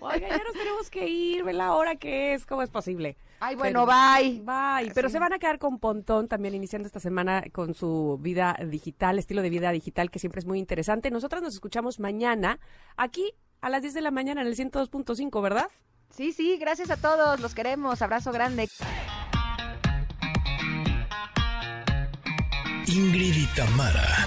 [0.00, 3.16] Oiga, ya nos tenemos que ir, ve la hora que es, ¿cómo es posible?
[3.40, 4.40] Ay, bueno, Pero- bye.
[4.44, 4.92] Bye.
[4.94, 5.12] Pero Sí.
[5.14, 9.42] se van a quedar con Pontón también iniciando esta semana con su vida digital, estilo
[9.42, 11.10] de vida digital que siempre es muy interesante.
[11.10, 12.58] Nosotras nos escuchamos mañana
[12.96, 15.68] aquí a las 10 de la mañana en el 102.5, ¿verdad?
[16.10, 18.00] Sí, sí, gracias a todos, los queremos.
[18.00, 18.68] Abrazo grande.
[22.86, 24.26] Ingrid y Tamara